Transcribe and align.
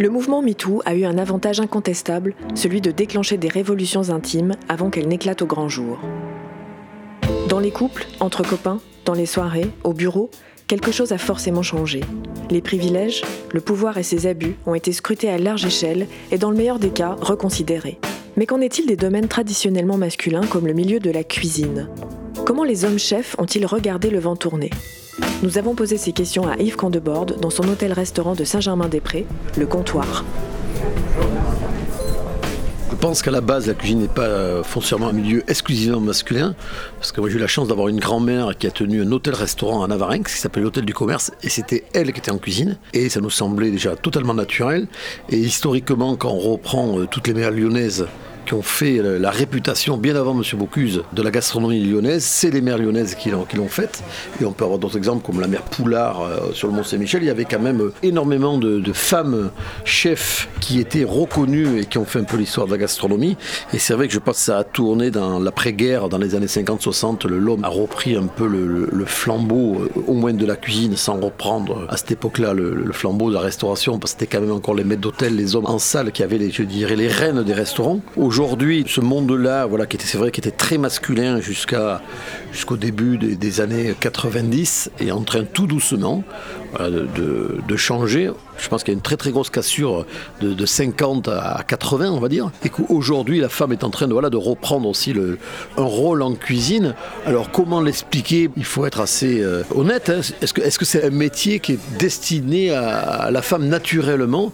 Le 0.00 0.08
mouvement 0.08 0.40
MeToo 0.40 0.80
a 0.86 0.94
eu 0.94 1.04
un 1.04 1.18
avantage 1.18 1.60
incontestable, 1.60 2.34
celui 2.54 2.80
de 2.80 2.90
déclencher 2.90 3.36
des 3.36 3.48
révolutions 3.48 4.08
intimes 4.08 4.56
avant 4.66 4.88
qu'elles 4.88 5.08
n'éclatent 5.08 5.42
au 5.42 5.46
grand 5.46 5.68
jour. 5.68 5.98
Dans 7.50 7.58
les 7.58 7.70
couples, 7.70 8.06
entre 8.18 8.42
copains, 8.42 8.80
dans 9.04 9.12
les 9.12 9.26
soirées, 9.26 9.70
au 9.84 9.92
bureau, 9.92 10.30
quelque 10.68 10.90
chose 10.90 11.12
a 11.12 11.18
forcément 11.18 11.60
changé. 11.60 12.00
Les 12.48 12.62
privilèges, 12.62 13.20
le 13.52 13.60
pouvoir 13.60 13.98
et 13.98 14.02
ses 14.02 14.26
abus 14.26 14.56
ont 14.64 14.74
été 14.74 14.90
scrutés 14.92 15.28
à 15.28 15.36
large 15.36 15.66
échelle 15.66 16.06
et 16.30 16.38
dans 16.38 16.50
le 16.50 16.56
meilleur 16.56 16.78
des 16.78 16.88
cas 16.88 17.16
reconsidérés. 17.20 17.98
Mais 18.38 18.46
qu'en 18.46 18.62
est-il 18.62 18.86
des 18.86 18.96
domaines 18.96 19.28
traditionnellement 19.28 19.98
masculins 19.98 20.46
comme 20.46 20.66
le 20.66 20.72
milieu 20.72 20.98
de 20.98 21.10
la 21.10 21.24
cuisine? 21.24 21.90
Comment 22.46 22.64
les 22.64 22.86
hommes 22.86 22.98
chefs 22.98 23.36
ont-ils 23.38 23.66
regardé 23.66 24.08
le 24.08 24.18
vent 24.18 24.34
tourner? 24.34 24.70
Nous 25.42 25.56
avons 25.56 25.74
posé 25.74 25.96
ces 25.96 26.12
questions 26.12 26.46
à 26.46 26.56
Yves 26.58 26.76
Candeborde 26.76 27.40
dans 27.40 27.48
son 27.48 27.66
hôtel-restaurant 27.66 28.34
de 28.34 28.44
Saint-Germain-des-Prés, 28.44 29.24
le 29.56 29.66
Comptoir. 29.66 30.22
Je 32.90 32.96
pense 32.96 33.22
qu'à 33.22 33.30
la 33.30 33.40
base, 33.40 33.66
la 33.66 33.72
cuisine 33.72 34.00
n'est 34.00 34.08
pas 34.08 34.26
euh, 34.26 34.62
foncièrement 34.62 35.08
un 35.08 35.14
milieu 35.14 35.42
exclusivement 35.48 36.00
masculin, 36.00 36.54
parce 36.98 37.10
que 37.12 37.22
moi 37.22 37.30
j'ai 37.30 37.36
eu 37.36 37.40
la 37.40 37.46
chance 37.46 37.68
d'avoir 37.68 37.88
une 37.88 37.98
grand-mère 37.98 38.58
qui 38.58 38.66
a 38.66 38.70
tenu 38.70 39.00
un 39.00 39.10
hôtel-restaurant 39.10 39.82
à 39.82 39.88
Navarinx 39.88 40.30
qui 40.30 40.38
s'appelle 40.38 40.64
l'Hôtel 40.64 40.84
du 40.84 40.92
Commerce, 40.92 41.30
et 41.42 41.48
c'était 41.48 41.84
elle 41.94 42.12
qui 42.12 42.18
était 42.18 42.30
en 42.30 42.36
cuisine, 42.36 42.76
et 42.92 43.08
ça 43.08 43.22
nous 43.22 43.30
semblait 43.30 43.70
déjà 43.70 43.96
totalement 43.96 44.34
naturel. 44.34 44.88
Et 45.30 45.38
historiquement, 45.38 46.16
quand 46.16 46.32
on 46.32 46.38
reprend 46.38 46.98
euh, 46.98 47.06
toutes 47.06 47.26
les 47.28 47.32
mères 47.32 47.50
lyonnaises 47.50 48.06
qui 48.50 48.54
ont 48.54 48.62
fait 48.62 49.00
la 49.00 49.30
réputation 49.30 49.96
bien 49.96 50.16
avant 50.16 50.36
M. 50.36 50.42
Bocuse 50.58 51.04
de 51.12 51.22
la 51.22 51.30
gastronomie 51.30 51.78
lyonnaise. 51.84 52.24
C'est 52.24 52.50
les 52.50 52.60
mères 52.60 52.78
lyonnaises 52.78 53.14
qui 53.14 53.30
l'ont, 53.30 53.68
fait. 53.68 54.02
Et 54.40 54.44
on 54.44 54.50
peut 54.50 54.64
avoir 54.64 54.80
d'autres 54.80 54.96
exemples 54.96 55.24
comme 55.24 55.40
la 55.40 55.46
mère 55.46 55.62
Poulard 55.62 56.22
euh, 56.22 56.52
sur 56.52 56.66
le 56.66 56.74
Mont 56.74 56.82
Saint-Michel. 56.82 57.22
Il 57.22 57.26
y 57.26 57.30
avait 57.30 57.44
quand 57.44 57.60
même 57.60 57.80
euh, 57.80 57.92
énormément 58.02 58.58
de, 58.58 58.92
femmes 58.92 59.52
chefs 59.84 60.48
qui 60.60 60.80
étaient 60.80 61.04
reconnues 61.04 61.78
et 61.78 61.84
qui 61.84 61.98
ont 61.98 62.04
fait 62.04 62.18
un 62.18 62.24
peu 62.24 62.36
l'histoire 62.36 62.66
de 62.66 62.72
la 62.72 62.78
gastronomie. 62.78 63.36
Et 63.72 63.78
c'est 63.78 63.94
vrai 63.94 64.08
que 64.08 64.14
je 64.14 64.18
pense 64.18 64.38
que 64.38 64.42
ça 64.42 64.58
a 64.58 64.64
tourné 64.64 65.12
dans 65.12 65.38
l'après-guerre, 65.38 66.08
dans 66.08 66.18
les 66.18 66.34
années 66.34 66.46
50-60. 66.46 67.28
L'homme 67.28 67.62
a 67.62 67.68
repris 67.68 68.16
un 68.16 68.26
peu 68.26 68.48
le, 68.48 69.04
flambeau, 69.04 69.76
euh, 69.76 70.02
au 70.08 70.14
moins 70.14 70.32
de 70.32 70.44
la 70.44 70.56
cuisine, 70.56 70.96
sans 70.96 71.20
reprendre 71.20 71.86
à 71.88 71.96
cette 71.96 72.10
époque-là 72.10 72.52
le, 72.52 72.90
flambeau 72.90 73.28
de 73.28 73.34
la 73.34 73.40
restauration, 73.40 74.00
parce 74.00 74.14
que 74.14 74.20
c'était 74.20 74.36
quand 74.36 74.42
même 74.42 74.56
encore 74.56 74.74
les 74.74 74.82
maîtres 74.82 75.02
d'hôtel, 75.02 75.36
les 75.36 75.54
hommes 75.54 75.66
en 75.66 75.78
salle 75.78 76.10
qui 76.10 76.24
avaient, 76.24 76.38
les, 76.38 76.50
je 76.50 76.64
dirais, 76.64 76.96
les 76.96 77.06
reines 77.06 77.44
des 77.44 77.54
restaurants. 77.54 78.00
Aujourd'hui, 78.16 78.39
ce 78.86 79.00
monde-là, 79.00 79.66
voilà, 79.66 79.86
qui 79.86 79.96
était, 79.96 80.06
c'est 80.06 80.18
vrai, 80.18 80.30
qui 80.30 80.40
était 80.40 80.50
très 80.50 80.78
masculin 80.78 81.40
jusqu'au 81.40 82.76
début 82.76 83.18
des, 83.18 83.60
années 83.60 83.94
90, 84.00 84.90
est 84.98 85.10
en 85.10 85.22
train 85.22 85.44
tout 85.44 85.66
doucement 85.66 86.24
de, 86.78 87.76
changer. 87.76 88.30
Je 88.58 88.68
pense 88.68 88.84
qu'il 88.84 88.92
y 88.92 88.94
a 88.94 88.98
une 88.98 89.02
très 89.02 89.16
très 89.16 89.30
grosse 89.30 89.50
cassure 89.50 90.04
de, 90.40 90.66
50 90.66 91.28
à 91.28 91.64
80, 91.66 92.10
on 92.10 92.20
va 92.20 92.28
dire, 92.28 92.50
et 92.64 92.68
qu'aujourd'hui 92.68 93.40
la 93.40 93.48
femme 93.48 93.72
est 93.72 93.84
en 93.84 93.90
train 93.90 94.06
de, 94.06 94.12
voilà, 94.12 94.28
de 94.28 94.36
reprendre 94.36 94.88
aussi 94.88 95.14
un 95.76 95.82
rôle 95.82 96.22
en 96.22 96.34
cuisine. 96.34 96.94
Alors 97.26 97.50
comment 97.50 97.80
l'expliquer? 97.80 98.50
Il 98.56 98.64
faut 98.64 98.84
être 98.86 99.00
assez 99.00 99.40
euh, 99.40 99.62
honnête. 99.74 100.10
Hein. 100.10 100.20
Est-ce 100.42 100.78
que, 100.78 100.84
c'est 100.84 101.04
un 101.04 101.10
métier 101.10 101.60
qui 101.60 101.72
est 101.72 101.98
destiné 101.98 102.70
à 102.70 103.30
la 103.30 103.42
femme 103.42 103.66
naturellement? 103.66 104.52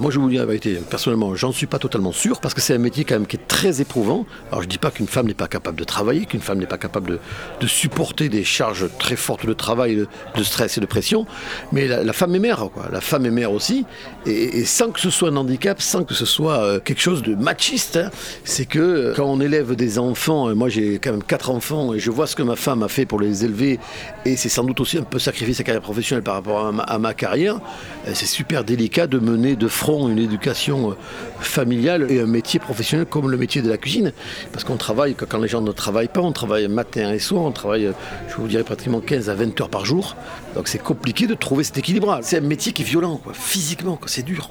Moi, 0.00 0.10
je 0.10 0.18
vous 0.18 0.28
dis 0.28 0.36
la 0.36 0.44
vérité, 0.44 0.78
personnellement, 0.88 1.34
j'en 1.34 1.50
suis 1.50 1.66
pas 1.66 1.78
totalement 1.78 2.12
sûr, 2.12 2.40
parce 2.40 2.52
que 2.52 2.60
c'est 2.60 2.74
un 2.74 2.78
métier 2.78 3.04
quand 3.04 3.14
même 3.14 3.26
qui 3.26 3.36
est 3.36 3.48
très 3.48 3.80
éprouvant. 3.80 4.26
Alors, 4.50 4.62
je 4.62 4.68
dis 4.68 4.76
pas 4.76 4.90
qu'une 4.90 5.06
femme 5.06 5.26
n'est 5.26 5.34
pas 5.34 5.48
capable 5.48 5.78
de 5.78 5.84
travailler, 5.84 6.26
qu'une 6.26 6.40
femme 6.40 6.58
n'est 6.58 6.66
pas 6.66 6.76
capable 6.76 7.18
de, 7.60 7.66
supporter 7.66 8.28
des 8.28 8.44
charges 8.44 8.86
très 8.98 9.16
fortes 9.16 9.46
de 9.46 9.52
travail, 9.52 10.06
de, 10.36 10.42
stress 10.42 10.76
et 10.76 10.80
de 10.80 10.86
pression, 10.86 11.26
mais 11.72 11.86
la, 11.86 12.12
femme 12.12 12.34
est 12.34 12.40
mère, 12.40 12.68
quoi. 12.72 12.88
La 12.92 13.00
femme 13.00 13.26
est 13.26 13.30
mère 13.30 13.52
aussi, 13.52 13.84
et, 14.26 14.64
sans 14.64 14.90
que 14.90 15.00
ce 15.00 15.10
soit 15.10 15.30
un 15.30 15.36
handicap, 15.36 15.80
sans 15.80 16.04
que 16.04 16.14
ce 16.14 16.26
soit 16.26 16.58
euh, 16.58 16.80
quelque 16.80 17.00
chose 17.00 17.22
de 17.22 17.34
machiste, 17.34 17.96
hein, 17.96 18.10
c'est 18.44 18.66
que 18.66 18.78
euh, 18.78 19.14
quand 19.14 19.26
on 19.26 19.40
élève 19.40 19.74
des 19.74 19.98
enfants, 19.98 20.54
moi 20.54 20.68
j'ai 20.68 20.98
quand 20.98 21.10
même 21.10 21.22
quatre 21.22 21.50
enfants, 21.50 21.94
et 21.94 21.98
je 21.98 22.10
vois 22.10 22.26
ce 22.26 22.36
que 22.36 22.42
ma 22.42 22.56
femme 22.56 22.82
a 22.82 22.88
fait 22.88 23.06
pour 23.06 23.20
les 23.20 23.44
élever, 23.44 23.78
et 24.24 24.36
c'est 24.36 24.48
sans 24.48 24.64
doute 24.64 24.80
aussi 24.80 24.98
un 24.98 25.02
peu 25.02 25.18
sacrifier 25.18 25.54
sa 25.54 25.64
carrière 25.64 25.82
professionnelle 25.82 26.24
par 26.24 26.34
rapport 26.34 26.66
à 26.66 26.72
ma, 26.72 26.82
à 26.82 26.98
ma 26.98 27.14
carrière, 27.14 27.60
euh, 28.06 28.12
c'est 28.14 28.26
super 28.26 28.64
délicat 28.64 29.06
de 29.06 29.18
mener 29.18 29.56
de 29.56 29.68
front 29.68 30.08
une 30.08 30.18
éducation 30.18 30.90
euh, 30.90 30.94
familiale 31.40 32.10
et 32.10 32.20
un 32.20 32.26
métier 32.26 32.60
professionnel 32.60 33.06
comme 33.06 33.30
le 33.30 33.36
métier 33.36 33.62
de 33.62 33.68
la 33.68 33.76
cuisine. 33.76 34.12
Parce 34.52 34.64
qu'on 34.64 34.76
travaille, 34.76 35.14
quand 35.14 35.38
les 35.38 35.48
gens 35.48 35.60
ne 35.60 35.72
travaillent 35.72 36.08
pas, 36.08 36.20
on 36.20 36.32
travaille 36.32 36.68
matin 36.68 37.12
et 37.12 37.18
soir, 37.18 37.42
on 37.42 37.52
travaille, 37.52 37.86
euh, 37.86 37.92
je 38.28 38.36
vous 38.36 38.48
dirais, 38.48 38.64
pratiquement 38.64 39.00
15 39.00 39.30
à 39.30 39.34
20 39.34 39.60
heures 39.60 39.68
par 39.68 39.84
jour. 39.84 40.16
Donc 40.54 40.68
c'est 40.68 40.78
compliqué 40.78 41.26
de 41.26 41.34
trouver 41.34 41.47
cet 41.62 41.78
équilibre. 41.78 42.20
C'est 42.22 42.38
un 42.38 42.42
métier 42.42 42.72
qui 42.72 42.82
est 42.82 42.84
violent, 42.84 43.16
quoi, 43.22 43.32
physiquement, 43.34 43.98
c'est 44.06 44.22
dur. 44.22 44.50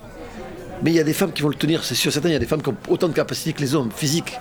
Mais 0.83 0.91
il 0.91 0.95
y 0.95 0.99
a 0.99 1.03
des 1.03 1.13
femmes 1.13 1.31
qui 1.31 1.41
vont 1.41 1.49
le 1.49 1.55
tenir, 1.55 1.83
c'est 1.83 1.95
sûr, 1.95 2.11
certains, 2.11 2.29
il 2.29 2.33
y 2.33 2.35
a 2.35 2.39
des 2.39 2.45
femmes 2.45 2.61
qui 2.61 2.69
ont 2.69 2.77
autant 2.89 3.07
de 3.07 3.13
capacités 3.13 3.53
que 3.53 3.61
les 3.61 3.73
hommes, 3.73 3.89
physiques. 3.95 4.39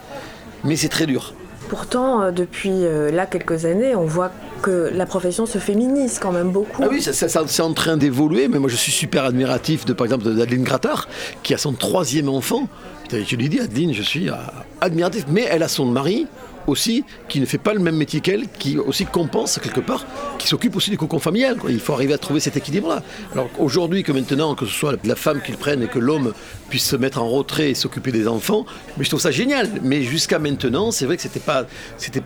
Mais 0.64 0.76
c'est 0.76 0.88
très 0.88 1.06
dur. 1.06 1.34
Pourtant, 1.68 2.22
euh, 2.22 2.30
depuis 2.30 2.70
euh, 2.70 3.10
là 3.10 3.26
quelques 3.26 3.64
années, 3.64 3.96
on 3.96 4.04
voit 4.04 4.30
que 4.62 4.90
la 4.92 5.06
profession 5.06 5.46
se 5.46 5.58
féminise 5.58 6.18
quand 6.20 6.32
même 6.32 6.50
beaucoup. 6.50 6.82
Ah 6.82 6.88
oui, 6.90 7.02
ça, 7.02 7.12
c'est 7.12 7.62
en 7.62 7.72
train 7.72 7.96
d'évoluer, 7.96 8.48
mais 8.48 8.58
moi 8.58 8.68
je 8.68 8.76
suis 8.76 8.92
super 8.92 9.24
admiratif 9.24 9.84
de, 9.84 9.92
par 9.92 10.06
exemple, 10.06 10.32
d'Adeline 10.32 10.62
Grattard, 10.62 11.08
qui 11.42 11.54
a 11.54 11.58
son 11.58 11.72
troisième 11.72 12.28
enfant. 12.28 12.68
Je 13.10 13.36
lui 13.36 13.48
dis, 13.48 13.60
Adeline, 13.60 13.92
je 13.92 14.02
suis 14.02 14.28
euh, 14.28 14.34
admiratif, 14.80 15.24
mais 15.28 15.46
elle 15.50 15.62
a 15.62 15.68
son 15.68 15.86
mari 15.86 16.26
aussi, 16.66 17.04
qui 17.28 17.40
ne 17.40 17.46
fait 17.46 17.58
pas 17.58 17.74
le 17.74 17.80
même 17.80 17.96
métier 17.96 18.20
qu'elle, 18.20 18.48
qui 18.48 18.78
aussi 18.78 19.06
compense 19.06 19.58
quelque 19.62 19.80
part, 19.80 20.04
qui 20.38 20.48
s'occupe 20.48 20.76
aussi 20.76 20.90
du 20.90 20.98
cocon 20.98 21.18
familial. 21.18 21.56
Il 21.68 21.80
faut 21.80 21.92
arriver 21.92 22.14
à 22.14 22.18
trouver 22.18 22.40
cet 22.40 22.56
équilibre-là. 22.56 23.02
Alors 23.32 23.48
aujourd'hui 23.58 24.02
que 24.02 24.12
maintenant, 24.12 24.54
que 24.54 24.66
ce 24.66 24.72
soit 24.72 24.96
la 25.04 25.16
femme 25.16 25.40
qui 25.44 25.52
le 25.52 25.58
prenne 25.58 25.82
et 25.82 25.88
que 25.88 25.98
l'homme 25.98 26.32
puisse 26.68 26.86
se 26.86 26.96
mettre 26.96 27.20
en 27.20 27.28
retrait 27.28 27.70
et 27.70 27.74
s'occuper 27.74 28.12
des 28.12 28.28
enfants, 28.28 28.66
mais 28.96 29.04
je 29.04 29.10
trouve 29.10 29.20
ça 29.20 29.30
génial. 29.30 29.68
Mais 29.82 30.02
jusqu'à 30.02 30.38
maintenant, 30.38 30.90
c'est 30.90 31.06
vrai 31.06 31.16
que 31.16 31.22
c'était 31.22 31.40
pas, 31.40 31.66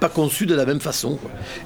pas 0.00 0.08
conçu 0.08 0.46
de 0.46 0.54
la 0.54 0.64
même 0.64 0.80
façon. 0.80 1.18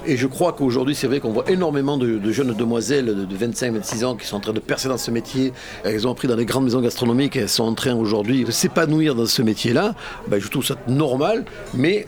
Et 0.05 0.17
je 0.17 0.27
crois 0.27 0.53
qu'aujourd'hui, 0.53 0.95
c'est 0.95 1.07
vrai 1.07 1.19
qu'on 1.19 1.31
voit 1.31 1.49
énormément 1.49 1.97
de, 1.97 2.31
jeunes 2.31 2.53
demoiselles 2.53 3.27
de 3.27 3.37
25-26 3.37 4.05
ans 4.05 4.15
qui 4.15 4.25
sont 4.25 4.37
en 4.37 4.41
train 4.41 4.53
de 4.53 4.59
percer 4.59 4.89
dans 4.89 4.97
ce 4.97 5.11
métier. 5.11 5.53
Elles 5.83 6.07
ont 6.07 6.11
appris 6.11 6.27
dans 6.27 6.35
les 6.35 6.45
grandes 6.45 6.65
maisons 6.65 6.81
gastronomiques, 6.81 7.35
elles 7.35 7.49
sont 7.49 7.63
en 7.63 7.73
train 7.73 7.95
aujourd'hui 7.95 8.43
de 8.43 8.51
s'épanouir 8.51 9.15
dans 9.15 9.25
ce 9.25 9.41
métier-là. 9.41 9.95
Ben, 10.27 10.39
je 10.39 10.47
trouve 10.47 10.65
ça 10.65 10.75
normal, 10.87 11.45
mais 11.73 12.05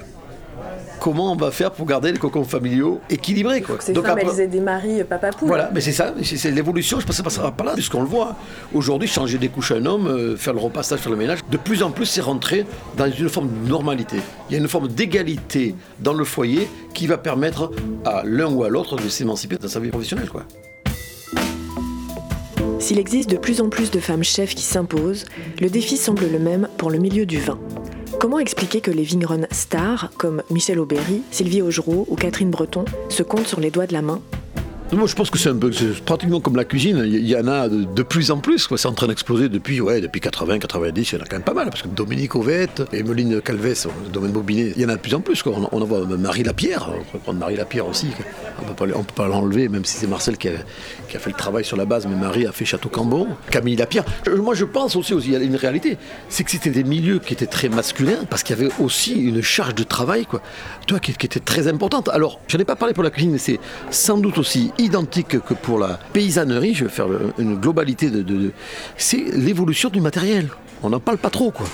comment 0.99 1.31
on 1.31 1.35
va 1.35 1.51
faire 1.51 1.71
pour 1.71 1.85
garder 1.85 2.11
les 2.11 2.17
cocons 2.17 2.43
familiaux 2.43 2.99
équilibrés. 3.09 3.61
Quoi. 3.61 3.77
Ces 3.79 3.93
Donc, 3.93 4.05
après... 4.07 4.25
elles 4.39 4.49
des 4.49 4.59
maris 4.59 5.01
euh, 5.01 5.03
papa 5.03 5.31
poule. 5.31 5.47
Voilà, 5.47 5.69
mais 5.73 5.81
c'est 5.81 5.91
ça, 5.91 6.13
c'est 6.23 6.51
l'évolution, 6.51 6.99
je 6.99 7.05
pense 7.05 7.15
que 7.15 7.17
ça 7.17 7.23
passera 7.23 7.51
pas 7.51 7.63
là, 7.63 7.73
puisqu'on 7.73 8.01
le 8.01 8.07
voit. 8.07 8.35
Aujourd'hui, 8.73 9.07
changer 9.07 9.37
des 9.37 9.49
couches 9.49 9.71
à 9.71 9.75
un 9.75 9.85
homme, 9.85 10.07
euh, 10.07 10.35
faire 10.35 10.53
le 10.53 10.59
repassage, 10.59 10.99
faire 10.99 11.11
le 11.11 11.17
ménage, 11.17 11.39
de 11.49 11.57
plus 11.57 11.83
en 11.83 11.91
plus, 11.91 12.05
c'est 12.05 12.21
rentrer 12.21 12.65
dans 12.97 13.09
une 13.09 13.29
forme 13.29 13.49
de 13.49 13.69
normalité. 13.69 14.17
Il 14.49 14.53
y 14.53 14.55
a 14.55 14.59
une 14.59 14.67
forme 14.67 14.87
d'égalité 14.87 15.75
dans 15.99 16.13
le 16.13 16.23
foyer 16.23 16.67
qui 16.93 17.07
va 17.07 17.17
permettre 17.17 17.71
à 18.05 18.23
l'un 18.25 18.51
ou 18.51 18.63
à 18.63 18.69
l'autre 18.69 18.95
de 18.95 19.09
s'émanciper 19.09 19.57
dans 19.57 19.67
sa 19.67 19.79
vie 19.79 19.89
professionnelle. 19.89 20.29
Quoi. 20.29 20.43
S'il 22.79 22.99
existe 22.99 23.29
de 23.29 23.37
plus 23.37 23.59
en 23.59 23.69
plus 23.69 23.91
de 23.91 23.99
femmes 23.99 24.23
chefs 24.23 24.55
qui 24.55 24.63
s'imposent, 24.63 25.25
le 25.59 25.69
défi 25.69 25.97
semble 25.97 26.27
le 26.31 26.39
même 26.39 26.67
pour 26.77 26.91
le 26.91 26.99
milieu 26.99 27.25
du 27.25 27.39
vin. 27.39 27.59
Comment 28.19 28.39
expliquer 28.39 28.81
que 28.81 28.89
les 28.89 29.03
vignerons 29.03 29.45
stars, 29.51 30.09
comme 30.17 30.41
Michel 30.49 30.79
Aubéry, 30.79 31.21
Sylvie 31.29 31.61
Augereau 31.61 32.07
ou 32.09 32.15
Catherine 32.15 32.49
Breton, 32.49 32.83
se 33.09 33.21
comptent 33.21 33.47
sur 33.47 33.59
les 33.59 33.69
doigts 33.69 33.85
de 33.85 33.93
la 33.93 34.01
main? 34.01 34.21
Moi, 34.95 35.05
je 35.05 35.15
pense 35.15 35.29
que 35.29 35.37
c'est 35.37 35.49
un 35.49 35.57
peu, 35.57 35.71
pratiquement 36.05 36.39
comme 36.39 36.55
la 36.55 36.63
cuisine. 36.63 37.03
Il 37.05 37.27
y 37.27 37.35
en 37.35 37.47
a 37.47 37.67
de, 37.67 38.03
plus 38.03 38.31
en 38.31 38.37
plus. 38.37 38.69
C'est 38.75 38.87
en 38.87 38.93
train 38.93 39.07
d'exploser 39.07 39.49
depuis, 39.49 39.81
ouais, 39.81 39.99
depuis 39.99 40.21
80, 40.21 40.59
90. 40.59 41.11
Il 41.11 41.15
y 41.15 41.19
en 41.19 41.23
a 41.23 41.27
quand 41.27 41.35
même 41.35 41.43
pas 41.43 41.53
mal. 41.53 41.69
Parce 41.69 41.81
que 41.81 41.89
Dominique 41.89 42.35
Ovette, 42.35 42.83
Emeline 42.93 43.41
Calves, 43.41 43.87
le 44.05 44.09
domaine 44.09 44.31
Bobinet, 44.31 44.71
il 44.75 44.81
y 44.81 44.85
en 44.85 44.89
a 44.89 44.95
de 44.95 45.01
plus 45.01 45.13
en 45.13 45.19
plus. 45.19 45.43
On, 45.45 45.67
on 45.71 45.81
en 45.81 45.85
voit 45.85 46.05
Marie 46.05 46.43
Lapierre. 46.43 46.89
On 46.89 47.11
peut 47.11 47.19
prendre 47.19 47.39
Marie 47.39 47.57
Lapierre 47.57 47.85
aussi. 47.85 48.07
On 48.59 48.69
ne 48.69 48.73
peut 48.73 49.13
pas 49.13 49.27
l'enlever, 49.27 49.67
même 49.67 49.83
si 49.83 49.97
c'est 49.97 50.07
Marcel 50.07 50.37
qui 50.37 50.47
a, 50.47 50.53
fait 51.19 51.29
le 51.29 51.35
travail 51.35 51.65
sur 51.65 51.75
la 51.75 51.85
base. 51.85 52.07
Mais 52.07 52.15
Marie 52.15 52.47
a 52.47 52.53
fait 52.53 52.65
Château 52.65 52.87
Cambon. 52.87 53.27
Camille 53.51 53.75
Lapierre. 53.75 54.05
Moi, 54.37 54.55
je 54.55 54.63
pense 54.63 54.95
aussi, 54.95 55.13
il 55.15 55.31
y 55.31 55.35
a 55.35 55.39
une 55.39 55.57
réalité. 55.57 55.97
C'est 56.29 56.45
que 56.45 56.51
c'était 56.51 56.69
des 56.69 56.85
milieux 56.85 57.19
qui 57.19 57.33
étaient 57.33 57.45
très 57.45 57.67
masculins. 57.67 58.25
Parce 58.29 58.41
qu'il 58.41 58.55
y 58.55 58.61
avait 58.61 58.71
aussi 58.79 59.13
une 59.21 59.41
charge 59.41 59.75
de 59.75 59.83
travail, 59.83 60.25
quoi. 60.25 60.41
Toi, 60.87 60.99
qui, 60.99 61.11
était 61.11 61.41
très 61.41 61.67
importante. 61.67 62.07
Alors, 62.07 62.39
je 62.47 62.55
n'ai 62.55 62.63
pas 62.63 62.77
parlé 62.77 62.93
pour 62.93 63.03
la 63.03 63.09
cuisine, 63.09 63.31
mais 63.31 63.37
c'est 63.37 63.59
sans 63.91 64.17
doute 64.17 64.37
aussi 64.37 64.71
identique 64.77 65.39
que 65.39 65.53
pour 65.53 65.79
la 65.79 65.99
paysannerie, 66.13 66.73
je 66.73 66.85
vais 66.85 66.89
faire 66.89 67.07
une 67.37 67.57
globalité 67.57 68.09
de, 68.09 68.51
c'est 68.97 69.23
l'évolution 69.33 69.89
du 69.89 70.01
matériel. 70.01 70.49
On 70.83 70.89
n'en 70.89 70.99
parle 70.99 71.17
pas 71.17 71.29
trop, 71.29 71.51
quoi. 71.51 71.67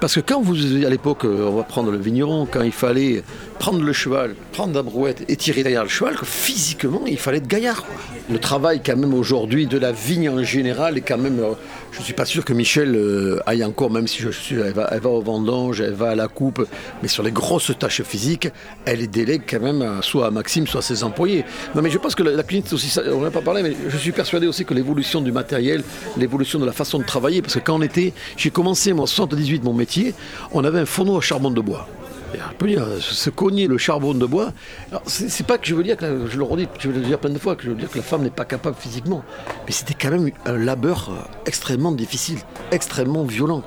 Parce 0.00 0.14
que 0.14 0.20
quand 0.20 0.40
vous, 0.40 0.54
à 0.84 0.90
l'époque, 0.90 1.24
euh, 1.24 1.48
on 1.48 1.56
va 1.56 1.62
prendre 1.62 1.90
le 1.90 1.98
vigneron, 1.98 2.46
quand 2.50 2.62
il 2.62 2.72
fallait 2.72 3.22
prendre 3.58 3.82
le 3.82 3.92
cheval, 3.92 4.34
prendre 4.52 4.74
la 4.74 4.82
brouette 4.82 5.24
et 5.28 5.36
tirer 5.36 5.62
derrière 5.62 5.84
le 5.84 5.88
cheval, 5.88 6.16
physiquement, 6.22 7.02
il 7.06 7.18
fallait 7.18 7.38
être 7.38 7.46
gaillard. 7.46 7.84
Le 8.30 8.38
travail, 8.38 8.80
quand 8.84 8.96
même, 8.96 9.14
aujourd'hui, 9.14 9.66
de 9.66 9.78
la 9.78 9.92
vigne 9.92 10.28
en 10.28 10.42
général, 10.42 10.98
est 10.98 11.02
quand 11.02 11.18
même. 11.18 11.40
Euh, 11.40 11.52
je 11.92 12.00
ne 12.00 12.04
suis 12.04 12.12
pas 12.12 12.26
sûr 12.26 12.44
que 12.44 12.52
Michel 12.52 12.94
euh, 12.94 13.40
aille 13.46 13.64
encore, 13.64 13.90
même 13.90 14.06
si. 14.06 14.22
Elle 14.50 14.72
va, 14.72 14.88
elle 14.90 15.00
va 15.00 15.10
au 15.10 15.22
vendange, 15.22 15.80
elle 15.80 15.94
va 15.94 16.10
à 16.10 16.14
la 16.14 16.28
coupe, 16.28 16.66
mais 17.02 17.08
sur 17.08 17.22
les 17.22 17.30
grosses 17.30 17.72
tâches 17.78 18.02
physiques, 18.02 18.48
elle 18.84 19.00
est 19.00 19.06
délègue 19.06 19.42
quand 19.48 19.60
même 19.60 20.02
soit 20.02 20.26
à 20.26 20.30
Maxime, 20.30 20.66
soit 20.66 20.80
à 20.80 20.82
ses 20.82 21.04
employés. 21.04 21.44
Non, 21.74 21.82
mais 21.82 21.90
je 21.90 21.98
pense 21.98 22.14
que 22.14 22.22
la, 22.22 22.42
cuisine, 22.42 22.64
c'est 22.66 22.74
aussi 22.74 22.88
ça. 22.88 23.02
On 23.12 23.20
n'a 23.20 23.30
pas 23.30 23.40
parlé, 23.40 23.62
mais 23.62 23.74
je 23.88 23.96
suis 23.96 24.12
persuadé 24.12 24.46
aussi 24.46 24.64
que 24.64 24.74
l'évolution 24.74 25.20
du 25.20 25.32
matériel, 25.32 25.82
l'évolution 26.16 26.58
de 26.58 26.66
la 26.66 26.72
façon 26.72 26.98
de 26.98 27.04
travailler, 27.04 27.42
parce 27.42 27.54
que 27.54 27.60
quand 27.60 27.76
on 27.76 27.82
était. 27.82 28.12
J'ai 28.36 28.50
commencé, 28.50 28.92
moi, 28.92 29.04
en 29.04 29.06
78, 29.06 29.64
mon 29.64 29.72
métier, 29.72 29.85
on 30.52 30.64
avait 30.64 30.80
un 30.80 30.86
fourneau 30.86 31.18
à 31.18 31.20
charbon 31.20 31.50
de 31.50 31.60
bois. 31.60 31.88
On 32.34 32.54
peut 32.58 32.68
dire, 32.68 32.86
se 33.00 33.30
cogner 33.30 33.66
le 33.66 33.78
charbon 33.78 34.14
de 34.14 34.26
bois. 34.26 34.52
C'est 35.06 35.46
pas 35.46 35.58
que 35.58 35.66
je 35.66 35.74
veux 35.74 35.82
dire, 35.82 35.96
que, 35.96 36.26
je 36.26 36.36
le 36.36 36.44
redis, 36.44 36.68
je 36.78 36.90
le 36.90 37.00
dire 37.00 37.18
plein 37.18 37.30
de 37.30 37.38
fois, 37.38 37.56
que 37.56 37.64
je 37.64 37.70
veux 37.70 37.76
dire 37.76 37.90
que 37.90 37.96
la 37.96 38.04
femme 38.04 38.22
n'est 38.22 38.30
pas 38.30 38.44
capable 38.44 38.76
physiquement. 38.76 39.22
Mais 39.66 39.72
c'était 39.72 39.94
quand 39.94 40.10
même 40.10 40.30
un 40.44 40.56
labeur 40.56 41.10
euh, 41.10 41.46
extrêmement 41.46 41.92
difficile, 41.92 42.38
extrêmement 42.72 43.24
violent. 43.24 43.62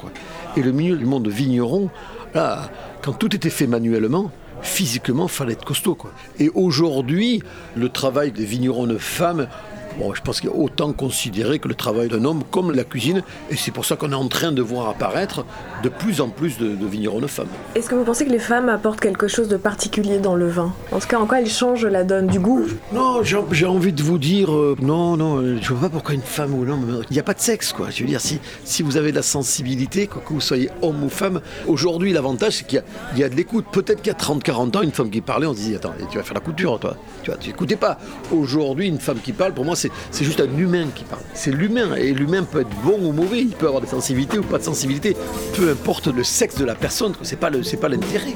Et 0.56 0.62
le 0.62 0.72
milieu 0.72 0.98
du 0.98 1.06
monde 1.06 1.28
vigneron, 1.28 1.90
là, 2.34 2.70
quand 3.02 3.14
tout 3.14 3.36
était 3.36 3.50
fait 3.50 3.68
manuellement, 3.68 4.32
physiquement, 4.62 5.28
fallait 5.28 5.54
être 5.54 5.66
costaud. 5.66 5.98
Et 6.38 6.50
aujourd'hui, 6.54 7.42
le 7.76 7.90
travail 7.90 8.32
des 8.32 8.46
vignerons 8.46 8.88
de 8.88 8.98
femmes, 8.98 9.48
Bon, 9.98 10.14
je 10.14 10.22
pense 10.22 10.40
qu'il 10.40 10.50
y 10.50 10.54
a 10.54 10.56
autant 10.56 10.94
considéré 10.94 11.60
que 11.60 11.68
le 11.68 11.76
travail 11.76 12.08
d'un 12.08 12.24
homme 12.24 12.44
comme 12.52 12.72
la 12.72 12.84
cuisine, 12.84 13.24
et 13.50 13.56
c'est 13.56 13.72
pour 13.72 13.86
ça 13.86 13.96
qu'on 13.96 14.12
est 14.12 14.16
en 14.16 14.28
train 14.28 14.52
de 14.52 14.62
voir 14.62 14.90
apparaître 14.90 15.46
de 15.84 15.90
plus 15.90 16.22
en 16.22 16.30
plus 16.30 16.58
de, 16.58 16.76
de 16.76 16.86
vignerons 16.86 17.20
de 17.20 17.28
femmes. 17.28 17.48
Est-ce 17.76 17.90
que 17.90 17.96
vous 17.96 18.04
pensez 18.04 18.26
que 18.26 18.32
les 18.32 18.40
femmes 18.40 18.70
apportent 18.70 19.00
quelque 19.00 19.28
chose 19.28 19.48
de 19.48 19.58
particulier 19.58 20.20
dans 20.20 20.36
le 20.36 20.48
vin? 20.48 20.74
En 20.92 21.00
tout 21.00 21.08
cas, 21.08 21.20
en 21.20 21.26
quoi 21.26 21.42
elles 21.42 21.50
changent 21.50 21.86
la 21.86 22.04
donne 22.04 22.28
du 22.28 22.40
goût? 22.40 22.66
Non, 22.94 23.22
j'ai 23.24 23.66
envie 23.66 23.94
de 23.94 24.04
vous 24.04 24.18
dire, 24.18 24.54
euh, 24.54 24.76
non, 24.82 25.18
non, 25.18 25.42
je 25.42 25.74
ne 25.74 25.78
vois 25.78 25.90
pas 25.90 25.90
pourquoi 25.90 26.16
une 26.16 26.22
femme 26.22 26.54
ou 26.54 26.64
un 26.64 26.70
homme, 26.70 27.02
il 27.10 27.14
n'y 27.14 27.20
a 27.20 27.24
pas 27.24 27.34
de 27.34 27.40
sexe, 27.40 27.74
quoi. 27.74 27.90
Je 27.90 28.04
veux 28.04 28.10
dire, 28.10 28.22
si, 28.22 28.40
si 28.64 28.84
vous 28.84 28.98
avez 28.98 29.12
de 29.12 29.18
la 29.18 29.22
sensibilité, 29.22 30.08
quoi 30.08 30.22
que 30.26 30.34
vous 30.34 30.42
soyez 30.42 30.70
homme 30.82 31.04
ou 31.04 31.10
femme, 31.10 31.42
aujourd'hui, 31.68 32.14
l'avantage, 32.14 32.58
c'est 32.58 32.68
qu'il 32.68 32.84
y, 33.16 33.20
y, 33.20 33.24
a 33.24 33.30
de 33.30 33.36
l'écoute. 33.36 33.66
Peut-être 33.72 34.02
qu'il 34.02 34.12
y 34.12 34.16
a 34.16 34.20
30-40 34.20 34.78
ans, 34.78 34.82
une 34.82 34.92
femme 34.92 35.10
qui 35.10 35.22
parlait, 35.22 35.48
on 35.48 35.54
se 35.54 35.60
dit, 35.60 35.76
attends, 35.76 35.94
tu 36.10 36.18
vas 36.18 36.24
faire 36.24 36.36
la 36.36 36.40
couture, 36.40 36.80
toi. 36.80 36.96
Tu 37.24 37.32
vois, 37.32 37.40
tu 37.40 37.50
écoutais 37.50 37.76
pas. 37.76 37.98
Aujourd'hui, 38.32 38.88
une 38.88 39.00
femme 39.00 39.20
qui 39.24 39.34
parle, 39.34 39.54
pour 39.54 39.66
moi, 39.66 39.76
c'est 40.12 40.24
juste 40.24 40.42
un 40.42 40.58
humain 40.58 40.88
qui 40.94 41.04
parle. 41.04 41.22
C'est 41.34 41.52
l'humain. 41.52 41.96
Et 41.96 42.14
l'humain 42.14 42.44
peut 42.44 42.62
être 42.62 42.76
bon 42.84 43.00
ou 43.02 43.12
mauvais. 43.12 43.40
Il 43.40 43.50
peut 43.50 43.68
avoir 43.68 43.82
des 43.82 43.88
sensibilités 43.88 44.38
ou 44.40 44.44
pas 44.44 44.58
de 44.58 44.64
sensibilité. 44.64 45.16
Peu 45.56 45.70
importe 45.70 46.08
le 46.08 46.24
sexe 46.24 46.56
de 46.56 46.66
la 46.66 46.76
personne. 46.76 47.14
C'est 47.22 47.40
pas 47.40 47.50
pas 47.50 47.90
l'intérêt. 47.90 48.36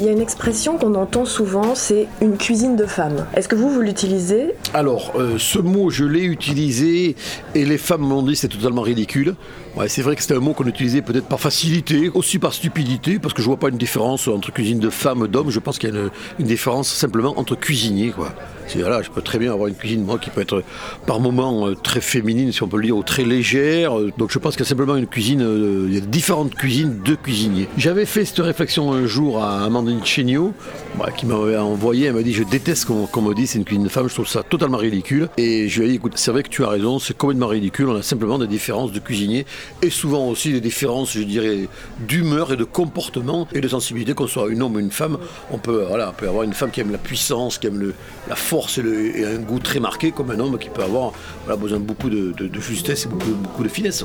Il 0.00 0.06
y 0.06 0.08
a 0.08 0.12
une 0.12 0.20
expression 0.22 0.78
qu'on 0.78 0.94
entend 0.94 1.26
souvent, 1.26 1.74
c'est 1.74 2.08
une 2.22 2.38
cuisine 2.38 2.74
de 2.74 2.86
femme. 2.86 3.26
Est-ce 3.34 3.48
que 3.48 3.54
vous, 3.54 3.68
vous 3.68 3.82
l'utilisez 3.82 4.54
Alors, 4.72 5.12
euh, 5.16 5.36
ce 5.36 5.58
mot, 5.58 5.90
je 5.90 6.04
l'ai 6.04 6.22
utilisé 6.22 7.16
et 7.56 7.64
les 7.64 7.78
femmes 7.78 8.02
m'ont 8.02 8.22
dit 8.22 8.34
que 8.34 8.38
c'est 8.38 8.48
totalement 8.48 8.82
ridicule. 8.82 9.34
Ouais, 9.76 9.88
c'est 9.88 10.02
vrai 10.02 10.14
que 10.14 10.22
c'était 10.22 10.36
un 10.36 10.40
mot 10.40 10.52
qu'on 10.52 10.66
utilisait 10.66 11.02
peut-être 11.02 11.26
par 11.26 11.40
facilité, 11.40 12.08
aussi 12.14 12.38
par 12.38 12.52
stupidité, 12.52 13.18
parce 13.18 13.34
que 13.34 13.42
je 13.42 13.46
vois 13.46 13.56
pas 13.56 13.70
une 13.70 13.78
différence 13.78 14.28
entre 14.28 14.52
cuisine 14.52 14.78
de 14.78 14.88
femme 14.88 15.24
et 15.24 15.28
d'homme. 15.28 15.50
Je 15.50 15.58
pense 15.58 15.78
qu'il 15.78 15.92
y 15.92 15.96
a 15.96 16.02
une, 16.38 16.46
différence 16.46 16.88
simplement 16.88 17.36
entre 17.36 17.56
cuisiniers, 17.56 18.10
quoi. 18.10 18.32
Voilà, 18.78 19.02
je 19.02 19.10
peux 19.10 19.22
très 19.22 19.38
bien 19.38 19.52
avoir 19.52 19.68
une 19.68 19.74
cuisine, 19.74 20.04
moi, 20.04 20.18
qui 20.18 20.30
peut 20.30 20.40
être 20.40 20.62
par 21.06 21.20
moments 21.20 21.68
euh, 21.68 21.74
très 21.74 22.00
féminine, 22.00 22.52
si 22.52 22.62
on 22.62 22.68
peut 22.68 22.76
le 22.76 22.84
dire, 22.84 22.96
ou 22.96 23.02
très 23.02 23.24
légère. 23.24 23.92
Donc 24.18 24.30
je 24.30 24.38
pense 24.38 24.54
qu'il 24.54 24.64
y 24.64 24.66
a 24.66 24.68
simplement 24.68 24.96
une 24.96 25.06
cuisine, 25.06 25.42
euh, 25.42 25.86
il 25.88 25.94
y 25.94 25.98
a 25.98 26.00
différentes 26.00 26.54
cuisines 26.54 27.00
de 27.04 27.14
cuisiniers. 27.14 27.68
J'avais 27.76 28.06
fait 28.06 28.24
cette 28.24 28.38
réflexion 28.38 28.92
un 28.92 29.06
jour 29.06 29.42
à 29.42 29.64
Amandine 29.64 30.04
Chéniaud, 30.04 30.52
bah, 30.98 31.10
qui 31.16 31.26
m'avait 31.26 31.56
envoyé, 31.56 32.06
elle 32.06 32.14
m'a 32.14 32.22
dit, 32.22 32.32
je 32.32 32.42
déteste 32.42 32.86
qu'on 32.86 33.22
me 33.22 33.34
dise 33.34 33.50
c'est 33.50 33.58
une 33.58 33.64
cuisine 33.64 33.84
de 33.84 33.88
femme, 33.88 34.08
je 34.08 34.14
trouve 34.14 34.28
ça 34.28 34.42
totalement 34.42 34.78
ridicule. 34.78 35.28
Et 35.36 35.68
je 35.68 35.80
lui 35.80 35.86
ai 35.86 35.90
dit, 35.90 35.96
écoute, 35.96 36.12
c'est 36.16 36.30
vrai 36.30 36.42
que 36.42 36.48
tu 36.48 36.64
as 36.64 36.68
raison, 36.68 36.98
c'est 36.98 37.16
complètement 37.16 37.48
ridicule, 37.48 37.88
on 37.88 37.96
a 37.96 38.02
simplement 38.02 38.38
des 38.38 38.46
différences 38.46 38.92
de 38.92 38.98
cuisiniers, 38.98 39.46
et 39.82 39.90
souvent 39.90 40.28
aussi 40.28 40.52
des 40.52 40.60
différences, 40.60 41.12
je 41.12 41.22
dirais, 41.22 41.68
d'humeur 42.06 42.52
et 42.52 42.56
de 42.56 42.64
comportement 42.64 43.48
et 43.52 43.60
de 43.60 43.68
sensibilité, 43.68 44.14
qu'on 44.14 44.26
soit 44.26 44.48
une 44.48 44.62
homme 44.62 44.76
ou 44.76 44.80
une 44.80 44.90
femme. 44.90 45.18
On 45.50 45.58
peut, 45.58 45.84
voilà, 45.88 46.10
on 46.10 46.12
peut 46.12 46.28
avoir 46.28 46.44
une 46.44 46.52
femme 46.52 46.70
qui 46.70 46.80
aime 46.80 46.92
la 46.92 46.98
puissance, 46.98 47.58
qui 47.58 47.66
aime 47.66 47.78
le, 47.78 47.94
la 48.28 48.36
force, 48.36 48.59
et, 48.78 49.24
un 49.24 49.38
goût 49.38 49.58
très 49.58 49.80
marqué, 49.80 50.12
comme 50.12 50.30
un 50.30 50.38
homme 50.38 50.58
qui 50.58 50.68
peut 50.68 50.82
avoir 50.82 51.12
besoin 51.58 51.78
de 51.78 51.84
beaucoup 51.84 52.10
de, 52.10 52.34
justesse 52.60 53.06
et 53.06 53.08
beaucoup, 53.08 53.62
de 53.62 53.68
finesse. 53.68 54.04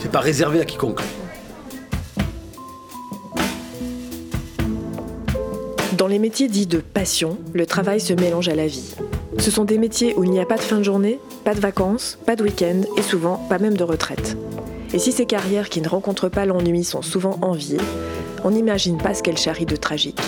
C'est 0.00 0.10
pas 0.10 0.20
réservé 0.20 0.60
à 0.60 0.64
quiconque. 0.64 1.00
Dans 5.96 6.06
les 6.06 6.18
métiers 6.18 6.48
dits 6.48 6.66
de 6.66 6.78
passion, 6.78 7.38
le 7.52 7.66
travail 7.66 8.00
se 8.00 8.12
mélange 8.12 8.48
à 8.48 8.54
la 8.54 8.68
vie. 8.68 8.94
Ce 9.38 9.50
sont 9.50 9.64
des 9.64 9.78
métiers 9.78 10.14
où 10.16 10.24
il 10.24 10.30
n'y 10.30 10.40
a 10.40 10.46
pas 10.46 10.56
de 10.56 10.62
fin 10.62 10.78
de 10.78 10.84
journée, 10.84 11.18
pas 11.44 11.54
de 11.54 11.60
vacances, 11.60 12.18
pas 12.24 12.36
de 12.36 12.42
week-end 12.42 12.82
et 12.96 13.02
souvent 13.02 13.36
pas 13.48 13.58
même 13.58 13.76
de 13.76 13.84
retraite. 13.84 14.36
Et 14.94 14.98
si 14.98 15.12
ces 15.12 15.26
carrières 15.26 15.68
qui 15.68 15.80
ne 15.80 15.88
rencontrent 15.88 16.28
pas 16.28 16.46
l'ennui 16.46 16.84
sont 16.84 17.02
souvent 17.02 17.38
enviées, 17.42 17.80
on 18.44 18.50
n'imagine 18.52 18.98
pas 18.98 19.14
ce 19.14 19.22
qu'elles 19.22 19.38
charrient 19.38 19.66
de 19.66 19.76
tragique. 19.76 20.20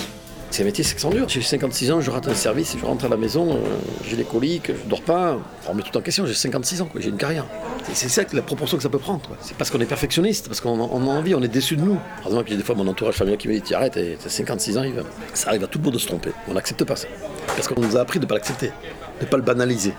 C'est 0.51 0.63
un 0.63 0.65
métier 0.65 0.85
dur. 1.11 1.29
J'ai 1.29 1.43
56 1.43 1.93
ans, 1.93 2.01
je 2.01 2.11
rate 2.11 2.27
un 2.27 2.35
service, 2.35 2.77
je 2.77 2.85
rentre 2.85 3.05
à 3.05 3.09
la 3.09 3.17
maison, 3.17 3.53
euh, 3.53 3.61
j'ai 4.05 4.17
des 4.17 4.25
coliques, 4.25 4.67
je 4.69 4.89
dors 4.89 5.01
pas. 5.01 5.39
On 5.67 5.71
remet 5.71 5.83
tout 5.83 5.97
en 5.97 6.01
question, 6.01 6.27
j'ai 6.27 6.35
56 6.35 6.83
ans, 6.83 6.89
j'ai 6.97 7.09
une 7.09 7.17
carrière. 7.17 7.47
C'est 7.93 8.09
ça 8.09 8.23
la 8.33 8.43
proportion 8.43 8.77
que 8.77 8.83
ça 8.83 8.89
peut 8.89 8.99
prendre. 8.99 9.23
C'est 9.41 9.57
parce 9.57 9.71
qu'on 9.71 9.81
est 9.81 9.87
perfectionniste, 9.87 10.49
parce 10.49 10.61
qu'on 10.61 10.81
a 10.81 10.83
envie, 10.83 11.37
on 11.37 11.43
est 11.43 11.49
déçu 11.49 11.77
de 11.77 11.83
nous. 11.83 11.99
Par 12.19 12.27
exemple, 12.27 12.49
il 12.49 12.53
y 12.53 12.55
a 12.55 12.59
des 12.59 12.65
fois 12.65 12.75
mon 12.75 12.87
entourage 12.89 13.15
familial 13.15 13.39
qui 13.39 13.47
me 13.47 13.59
dit 13.61 13.75
arrête, 13.75 13.93
t'as 13.93 14.29
56 14.29 14.79
ans, 14.79 14.83
il 14.83 14.95
va... 14.95 15.03
ça 15.35 15.51
arrive 15.51 15.63
à 15.63 15.67
tout 15.69 15.79
le 15.79 15.85
monde 15.85 15.95
de 15.95 15.99
se 15.99 16.09
tromper. 16.09 16.31
On 16.49 16.55
n'accepte 16.55 16.83
pas 16.83 16.97
ça. 16.97 17.07
Parce 17.47 17.69
qu'on 17.69 17.81
nous 17.81 17.97
a 17.97 18.01
appris 18.01 18.19
de 18.19 18.25
ne 18.25 18.29
pas 18.29 18.35
l'accepter, 18.35 18.73
de 19.21 19.25
ne 19.25 19.31
pas 19.31 19.37
le 19.37 19.45
banaliser. 19.45 19.95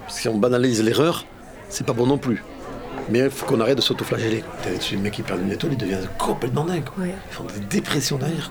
Parce 0.00 0.16
que 0.16 0.22
si 0.22 0.28
on 0.28 0.38
banalise 0.38 0.82
l'erreur, 0.82 1.26
c'est 1.68 1.84
pas 1.84 1.92
bon 1.92 2.06
non 2.06 2.16
plus. 2.16 2.42
Mais 3.10 3.18
il 3.18 3.30
faut 3.30 3.44
qu'on 3.44 3.60
arrête 3.60 3.76
de 3.76 3.82
s'autoflageller. 3.82 4.44
Le 4.92 4.98
mec 4.98 5.12
qui 5.12 5.22
perd 5.22 5.42
une 5.42 5.52
étoile, 5.52 5.72
il 5.72 5.78
devient 5.78 5.98
complètement 6.18 6.64
dingue. 6.64 6.84
Ils 6.98 7.12
font 7.30 7.44
des 7.44 7.60
dépressions 7.60 8.16
derrière 8.16 8.50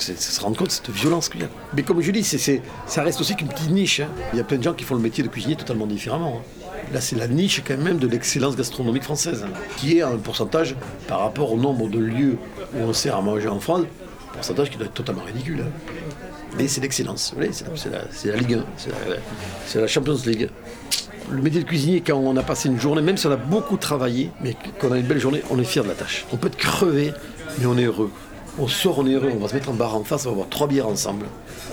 c'est 0.00 0.18
se 0.18 0.40
rendre 0.40 0.56
compte 0.56 0.68
de 0.68 0.72
cette 0.72 0.90
violence 0.90 1.28
qu'il 1.28 1.40
y 1.40 1.44
a. 1.44 1.48
Mais 1.74 1.82
comme 1.82 2.00
je 2.00 2.10
dis, 2.10 2.24
ça 2.24 3.02
reste 3.02 3.20
aussi 3.20 3.34
qu'une 3.36 3.48
petite 3.48 3.70
niche. 3.70 4.00
Hein. 4.00 4.08
Il 4.32 4.38
y 4.38 4.40
a 4.40 4.44
plein 4.44 4.58
de 4.58 4.62
gens 4.62 4.74
qui 4.74 4.84
font 4.84 4.94
le 4.94 5.00
métier 5.00 5.22
de 5.24 5.28
cuisinier 5.28 5.56
totalement 5.56 5.86
différemment. 5.86 6.40
Hein. 6.40 6.64
Là, 6.92 7.00
c'est 7.00 7.16
la 7.16 7.28
niche 7.28 7.62
quand 7.66 7.78
même 7.78 7.98
de 7.98 8.06
l'excellence 8.06 8.56
gastronomique 8.56 9.04
française, 9.04 9.44
hein, 9.46 9.52
qui 9.76 9.98
est 9.98 10.02
un 10.02 10.16
pourcentage 10.16 10.76
par 11.08 11.20
rapport 11.20 11.52
au 11.52 11.56
nombre 11.56 11.88
de 11.88 11.98
lieux 11.98 12.36
où 12.74 12.82
on 12.82 12.92
sert 12.92 13.16
à 13.16 13.22
manger 13.22 13.48
en 13.48 13.60
France, 13.60 13.82
un 14.30 14.34
pourcentage 14.34 14.70
qui 14.70 14.76
doit 14.76 14.86
être 14.86 14.94
totalement 14.94 15.24
ridicule. 15.24 15.64
Mais 16.56 16.68
c'est 16.68 16.80
l'excellence, 16.80 17.34
c'est 17.50 17.90
la, 17.90 18.32
la, 18.32 18.36
Ligue 18.36 18.54
1, 18.54 18.64
c'est 19.66 19.80
la, 19.80 19.86
Champions 19.86 20.18
League. 20.26 20.50
Le 21.30 21.42
métier 21.42 21.62
de 21.62 21.66
cuisinier, 21.66 22.00
quand 22.00 22.16
on 22.16 22.36
a 22.36 22.42
passé 22.42 22.68
une 22.68 22.78
journée, 22.78 23.02
même 23.02 23.16
si 23.16 23.26
on 23.26 23.32
a 23.32 23.36
beaucoup 23.36 23.76
travaillé, 23.76 24.30
mais 24.40 24.54
qu'on 24.78 24.92
a 24.92 24.98
une 24.98 25.06
belle 25.06 25.18
journée, 25.18 25.42
on 25.50 25.58
est 25.58 25.64
fier 25.64 25.82
de 25.82 25.88
la 25.88 25.94
tâche. 25.94 26.26
On 26.32 26.36
peut 26.36 26.48
être 26.48 26.56
crevé, 26.56 27.12
mais 27.58 27.66
on 27.66 27.76
est 27.78 27.84
heureux. 27.84 28.10
On 28.56 28.68
sort, 28.68 29.00
on 29.00 29.06
est 29.06 29.12
heureux, 29.12 29.32
on 29.34 29.40
va 29.40 29.48
se 29.48 29.54
mettre 29.54 29.68
en 29.68 29.74
bar 29.74 29.96
en 29.96 30.04
face, 30.04 30.26
on 30.26 30.30
va 30.30 30.34
boire 30.36 30.48
trois 30.48 30.68
bières 30.68 30.86
ensemble. 30.86 31.26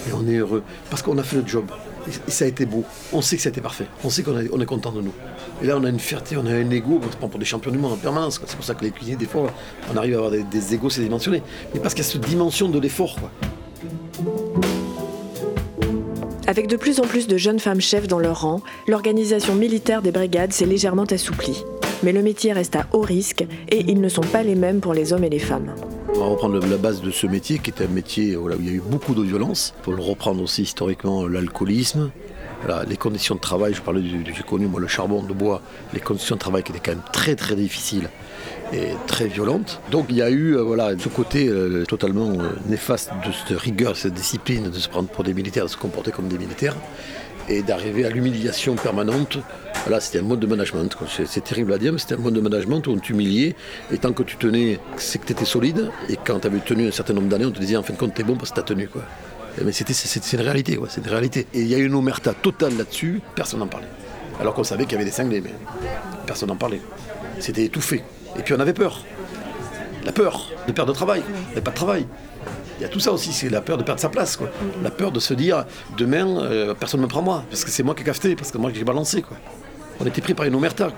Et 0.10 0.14
on 0.14 0.28
est 0.28 0.38
heureux. 0.38 0.64
Parce 0.90 1.04
qu'on 1.04 1.18
a 1.20 1.24
fait 1.24 1.36
le 1.36 1.46
job. 1.46 1.66
Et 2.08 2.32
ça 2.32 2.46
a 2.46 2.48
été 2.48 2.66
beau. 2.66 2.84
On 3.14 3.22
sait 3.22 3.36
que 3.36 3.44
ça 3.44 3.50
a 3.50 3.52
été 3.52 3.62
parfait. 3.62 3.86
On 4.04 4.10
sait 4.10 4.24
qu'on 4.24 4.38
est 4.38 4.66
content 4.66 4.92
de 4.92 5.02
nous. 5.02 5.14
Et 5.62 5.68
là, 5.68 5.78
on 5.78 5.84
a 5.84 5.90
une 5.90 6.00
fierté, 6.00 6.38
on 6.38 6.46
a 6.48 6.52
un 6.52 6.70
ego. 6.72 7.00
On 7.06 7.12
se 7.12 7.18
prend 7.18 7.28
pour 7.28 7.40
des 7.40 7.46
champions 7.46 7.72
du 7.72 7.78
monde 7.78 7.94
en 7.94 7.98
permanence. 7.98 8.42
C'est 8.44 8.56
pour 8.56 8.66
ça 8.66 8.74
que 8.74 8.84
les 8.84 8.90
cuisiniers, 8.90 9.16
des 9.16 9.28
fois, 9.28 9.52
on 9.94 9.98
arrive 9.98 10.16
à 10.16 10.18
avoir 10.18 10.32
des, 10.32 10.42
des 10.42 10.74
égos, 10.74 10.90
c'est 10.90 11.02
dimensionné. 11.02 11.44
Mais 11.74 11.80
parce 11.80 11.94
qu'il 11.94 12.04
y 12.04 12.08
a 12.08 12.10
cette 12.10 12.26
dimension 12.26 12.68
de 12.68 12.80
l'effort. 12.80 13.16
Avec 16.48 16.68
de 16.68 16.78
plus 16.78 17.00
en 17.00 17.04
plus 17.04 17.28
de 17.28 17.38
jeunes 17.38 17.60
femmes 17.60 17.82
chefs 17.82 18.08
dans 18.08 18.20
leur 18.20 18.42
rang, 18.42 18.62
l'organisation 18.88 19.54
militaire 19.54 20.02
des 20.02 20.12
brigades 20.12 20.52
s'est 20.52 20.66
légèrement 20.66 21.04
assouplie. 21.04 21.64
Mais 22.04 22.12
le 22.12 22.24
métier 22.24 22.52
reste 22.54 22.76
à 22.76 22.88
haut 22.94 23.02
risque 23.02 23.46
et 23.70 23.86
ils 23.88 24.02
ne 24.02 24.10
sont 24.10 24.22
pas 24.22 24.44
les 24.44 24.56
mêmes 24.56 24.80
pour 24.80 24.94
les 24.94 25.14
hommes 25.14 25.24
et 25.24 25.30
les 25.30 25.40
femmes. 25.40 25.74
On 26.16 26.20
va 26.20 26.26
reprendre 26.26 26.60
la 26.60 26.78
base 26.78 27.02
de 27.02 27.12
ce 27.12 27.28
métier 27.28 27.60
qui 27.60 27.70
est 27.70 27.82
un 27.84 27.88
métier 27.88 28.36
où 28.36 28.50
il 28.60 28.66
y 28.66 28.70
a 28.70 28.74
eu 28.74 28.82
beaucoup 28.86 29.14
de 29.14 29.22
violence. 29.22 29.74
Faut 29.84 29.94
le 29.94 30.02
reprendre 30.02 30.42
aussi 30.42 30.64
historiquement, 30.64 31.28
l'alcoolisme. 31.28 32.12
les 32.88 32.98
conditions 32.98 33.36
de 33.36 33.40
travail, 33.40 33.74
je 33.74 33.82
parlais 33.82 34.02
du, 34.02 34.24
j'ai 34.26 34.44
connu 34.44 34.66
moi 34.66 34.80
le 34.80 34.88
charbon 34.88 35.22
de 35.22 35.34
bois, 35.34 35.62
les 35.94 36.00
conditions 36.00 36.36
de 36.36 36.40
travail 36.40 36.64
qui 36.64 36.72
étaient 36.72 36.82
quand 36.84 36.98
même 36.98 37.06
très 37.14 37.36
très 37.36 37.56
difficiles 37.56 38.10
et 38.74 38.90
très 39.08 39.28
violentes. 39.28 39.80
Donc 39.92 40.06
il 40.10 40.16
y 40.16 40.22
a 40.22 40.30
eu 40.30 40.56
euh, 40.56 40.62
voilà, 40.62 40.98
ce 40.98 41.10
côté 41.10 41.48
euh, 41.48 41.86
totalement 41.86 42.32
euh, 42.32 42.52
néfaste 42.68 43.12
de 43.26 43.32
cette 43.32 43.58
rigueur, 43.58 43.96
cette 43.96 44.14
discipline 44.14 44.70
de 44.70 44.80
se 44.80 44.90
prendre 44.90 45.10
pour 45.10 45.24
des 45.24 45.34
militaires, 45.34 45.66
de 45.66 45.70
se 45.70 45.78
comporter 45.78 46.12
comme 46.12 46.28
des 46.28 46.38
militaires 46.38 46.76
et 47.50 47.62
d'arriver 47.64 48.06
à 48.06 48.10
l'humiliation 48.10 48.76
permanente. 48.76 49.38
Voilà, 49.84 50.00
c'était 50.00 50.20
un 50.20 50.24
mode 50.24 50.40
de 50.40 50.48
management. 50.48 50.96
C'est 51.26 51.44
terrible 51.44 51.74
à 51.74 51.78
dire, 51.78 51.92
mais 51.92 52.00
c'était 52.00 52.14
un 52.14 52.20
mode 52.20 52.36
de 52.36 52.42
management 52.42 52.86
où 52.88 52.92
on 52.92 53.00
t'humiliait. 53.00 53.56
Et 53.92 53.98
tant 53.98 54.14
que 54.14 54.24
tu 54.24 54.38
tenais, 54.38 54.80
c'est 54.98 55.20
que 55.20 55.26
tu 55.26 55.32
étais 55.32 55.46
solide. 55.46 55.90
Et 56.08 56.18
quand 56.24 56.40
tu 56.40 56.48
avais 56.48 56.60
tenu 56.60 56.88
un 56.88 56.92
certain 56.92 57.14
nombre 57.14 57.28
d'années, 57.28 57.46
on 57.46 57.52
te 57.52 57.60
disait 57.60 57.78
en 57.78 57.84
fin 57.84 57.94
de 57.94 57.98
compte, 57.98 58.14
t'es 58.14 58.24
bon 58.24 58.36
parce 58.36 58.52
que 58.52 58.56
t'as 58.58 58.62
tenu. 58.62 58.88
Quoi. 58.88 59.02
Mais 59.64 59.72
c'était, 59.72 59.94
c'est, 59.94 60.34
une 60.34 60.42
réalité, 60.42 60.80
c'est 60.88 61.02
une 61.02 61.10
réalité. 61.10 61.48
Et 61.54 61.62
il 61.62 61.68
y 61.68 61.76
a 61.76 61.78
eu 61.80 61.86
une 61.86 61.96
omerta 61.96 62.34
totale 62.34 62.78
là-dessus, 62.78 63.22
personne 63.36 63.60
n'en 63.60 63.68
parlait. 63.68 63.88
Alors 64.40 64.54
qu'on 64.54 64.64
savait 64.64 64.84
qu'il 64.84 64.94
y 64.94 64.96
avait 64.96 65.06
des 65.06 65.12
cinglés, 65.12 65.42
mais 65.42 65.54
personne 66.26 66.50
n'en 66.50 66.56
parlait. 66.56 66.82
C'était 67.40 67.66
étouffé. 67.66 68.04
Et 68.38 68.44
puis 68.44 68.54
on 68.54 68.60
avait 68.60 68.74
peur. 68.74 69.04
La 70.06 70.12
peur 70.12 70.48
de 70.68 70.72
perdre 70.72 70.94
de 70.94 70.96
travail. 70.96 71.24
N'avait 71.50 71.62
pas 71.62 71.72
de 71.72 71.76
travail. 71.76 72.06
Il 72.80 72.84
y 72.84 72.86
a 72.86 72.90
tout 72.90 73.00
ça 73.00 73.12
aussi, 73.12 73.32
c'est 73.34 73.50
la 73.50 73.62
peur 73.62 73.78
de 73.78 73.84
perdre 73.84 74.02
sa 74.02 74.10
place, 74.10 74.38
quoi. 74.38 74.50
La 74.84 74.90
peur 74.90 75.12
de 75.12 75.20
se 75.20 75.36
dire, 75.36 75.66
demain, 75.98 76.28
euh, 76.44 76.74
personne 76.74 77.00
ne 77.00 77.06
me 77.06 77.10
prend 77.10 77.22
moi, 77.22 77.44
parce 77.50 77.64
que 77.64 77.70
c'est 77.70 77.84
moi 77.84 77.94
qui 77.94 78.02
ai 78.02 78.06
cafeté, 78.06 78.36
parce 78.36 78.52
que 78.52 78.58
moi 78.58 78.72
qui 78.72 78.80
ai 78.80 78.84
balancé, 78.84 79.22
quoi. 79.22 79.38
On 80.02 80.06
était 80.08 80.22
pris 80.22 80.34
par 80.34 80.48
une 80.48 80.56
omerta, 80.56 80.92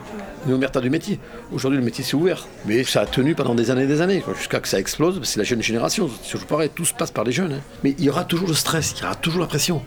une 0.47 0.53
omerta 0.53 0.79
du 0.79 0.89
métier. 0.89 1.19
Aujourd'hui, 1.51 1.77
le 1.77 1.83
métier 1.83 2.05
s'est 2.05 2.15
ouvert. 2.15 2.47
Mais 2.65 2.85
ça 2.85 3.01
a 3.01 3.05
tenu 3.05 3.35
pendant 3.35 3.53
des 3.53 3.69
années 3.69 3.83
et 3.83 3.87
des 3.87 3.99
années, 3.99 4.23
jusqu'à 4.37 4.61
que 4.61 4.67
ça 4.69 4.79
explose. 4.79 5.19
C'est 5.23 5.39
la 5.39 5.43
jeune 5.43 5.61
génération, 5.61 6.09
c'est 6.23 6.31
toujours 6.31 6.47
pareil, 6.47 6.69
tout 6.73 6.85
se 6.85 6.93
passe 6.93 7.11
par 7.11 7.25
les 7.25 7.33
jeunes. 7.33 7.51
hein. 7.51 7.61
Mais 7.83 7.95
il 7.97 8.05
y 8.05 8.09
aura 8.09 8.23
toujours 8.23 8.47
le 8.47 8.53
stress, 8.53 8.93
il 8.97 9.01
y 9.01 9.05
aura 9.05 9.15
toujours 9.15 9.41
la 9.41 9.47
pression. 9.47 9.81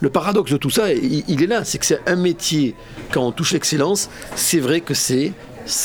Le 0.00 0.08
paradoxe 0.08 0.52
de 0.52 0.56
tout 0.56 0.70
ça, 0.70 0.90
il, 0.90 1.42
est 1.42 1.46
là, 1.46 1.64
c'est 1.64 1.76
que 1.76 1.84
c'est 1.84 2.00
un 2.06 2.16
métier, 2.16 2.74
quand 3.12 3.22
on 3.22 3.30
touche 3.30 3.52
l'excellence, 3.52 4.08
c'est 4.36 4.60
vrai 4.60 4.80
que 4.80 4.94
c'est 4.94 5.34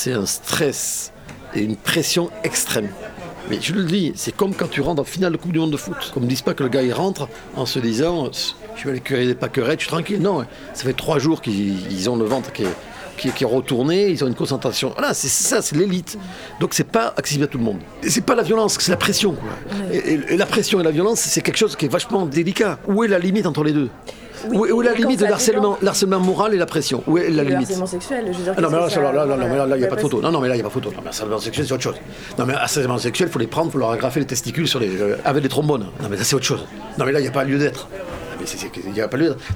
un 0.07 0.25
stress 0.25 1.11
et 1.53 1.61
une 1.61 1.75
pression 1.75 2.29
extrême. 2.45 2.87
Mais 3.49 3.59
je 3.61 3.73
le 3.73 3.83
dis, 3.83 4.13
c'est 4.15 4.35
comme 4.35 4.53
quand 4.53 4.69
tu 4.69 4.81
rentres 4.81 5.01
en 5.01 5.05
finale 5.05 5.33
de 5.33 5.37
Coupe 5.37 5.51
du 5.51 5.59
Monde 5.59 5.71
de 5.71 5.77
foot. 5.77 6.11
Comme 6.13 6.23
ne 6.23 6.27
disent 6.29 6.41
pas 6.41 6.53
que 6.53 6.63
le 6.63 6.69
gars 6.69 6.81
il 6.83 6.93
rentre 6.93 7.27
en 7.55 7.65
se 7.65 7.79
disant 7.79 8.29
je 8.77 8.83
vais 8.85 8.91
aller 8.91 8.99
cueillir 8.99 9.27
des 9.27 9.35
pâquerettes, 9.35 9.79
je 9.79 9.85
suis 9.85 9.91
tranquille. 9.91 10.21
Non, 10.21 10.45
ça 10.73 10.83
fait 10.83 10.93
trois 10.93 11.19
jours 11.19 11.41
qu'ils 11.41 11.91
ils 11.91 12.09
ont 12.09 12.15
le 12.15 12.25
ventre 12.25 12.51
qui 12.51 12.63
est, 12.63 12.67
qui, 13.17 13.31
qui 13.31 13.43
est 13.43 13.47
retourné, 13.47 14.09
ils 14.09 14.23
ont 14.23 14.27
une 14.27 14.35
concentration. 14.35 14.91
Voilà, 14.95 15.13
c'est 15.13 15.27
ça, 15.27 15.61
c'est 15.61 15.75
l'élite. 15.75 16.17
Donc 16.59 16.73
c'est 16.73 16.83
pas 16.83 17.13
accessible 17.17 17.45
à 17.45 17.47
tout 17.47 17.57
le 17.57 17.63
monde. 17.63 17.79
C'est 18.07 18.21
pas 18.25 18.35
la 18.35 18.43
violence, 18.43 18.77
c'est 18.79 18.91
la 18.91 18.97
pression. 18.97 19.33
Quoi. 19.33 19.49
Et, 19.91 19.97
et- 19.97 20.19
et 20.33 20.37
la 20.37 20.45
pression 20.45 20.79
et 20.79 20.83
la 20.83 20.91
violence, 20.91 21.19
c'est 21.21 21.41
quelque 21.41 21.57
chose 21.57 21.75
qui 21.75 21.85
est 21.85 21.89
vachement 21.91 22.25
délicat. 22.25 22.77
Où 22.87 23.03
est 23.03 23.07
la 23.07 23.19
limite 23.19 23.45
entre 23.47 23.63
les 23.63 23.73
deux? 23.73 23.89
Oui, 24.49 24.55
Où 24.55 24.65
est, 24.67 24.71
où 24.71 24.81
est 24.83 24.85
la 24.85 24.93
limite 24.93 25.19
de 25.19 25.25
l'harcèlement, 25.25 25.79
l'harcèlement 25.81 26.19
moral 26.19 26.53
et 26.53 26.57
la 26.57 26.67
pression? 26.67 27.01
Où 27.07 27.17
est 27.17 27.31
la 27.31 27.43
limite? 27.43 27.61
harcèlement 27.63 27.87
sexuel, 27.87 28.25
je 28.31 28.37
veux 28.37 28.43
dire. 28.43 28.53
ah 28.55 28.61
non, 28.61 28.69
mais 28.69 28.77
là, 28.77 29.75
il 29.75 29.79
n'y 29.79 29.83
a 29.85 29.87
pas 29.87 29.95
de 29.95 30.01
photo. 30.01 30.21
Non, 30.21 30.31
non, 30.31 30.39
mais 30.41 30.47
là, 30.47 30.53
il 30.53 30.57
n'y 30.59 30.61
a 30.61 30.63
pas 30.63 30.69
de 30.69 30.73
photo. 30.75 30.91
Non, 30.91 31.01
mais 31.01 31.07
harcèlement 31.07 31.39
sexuel, 31.39 31.65
c'est 31.65 31.73
autre 31.73 31.81
chose. 31.81 31.95
Non, 32.37 32.45
mais 32.45 32.53
harcèlement 32.53 32.99
sexuel, 32.99 33.29
il 33.29 33.31
faut 33.33 33.39
les 33.39 33.47
prendre, 33.47 33.69
il 33.69 33.71
faut 33.71 33.79
leur 33.79 33.89
agrafer 33.89 34.19
les 34.19 34.27
testicules 34.27 34.67
sur 34.67 34.79
les, 34.79 34.95
euh, 35.01 35.17
avec 35.25 35.41
des 35.41 35.49
trombones. 35.49 35.87
Non, 36.03 36.07
mais 36.09 36.17
ça, 36.17 36.23
c'est 36.23 36.35
autre 36.35 36.45
chose. 36.45 36.63
Non, 36.99 37.05
mais 37.05 37.13
là, 37.13 37.19
il 37.19 37.23
n'y 37.23 37.27
a 37.29 37.31
pas 37.31 37.43
lieu 37.45 37.57
d'être. 37.57 37.87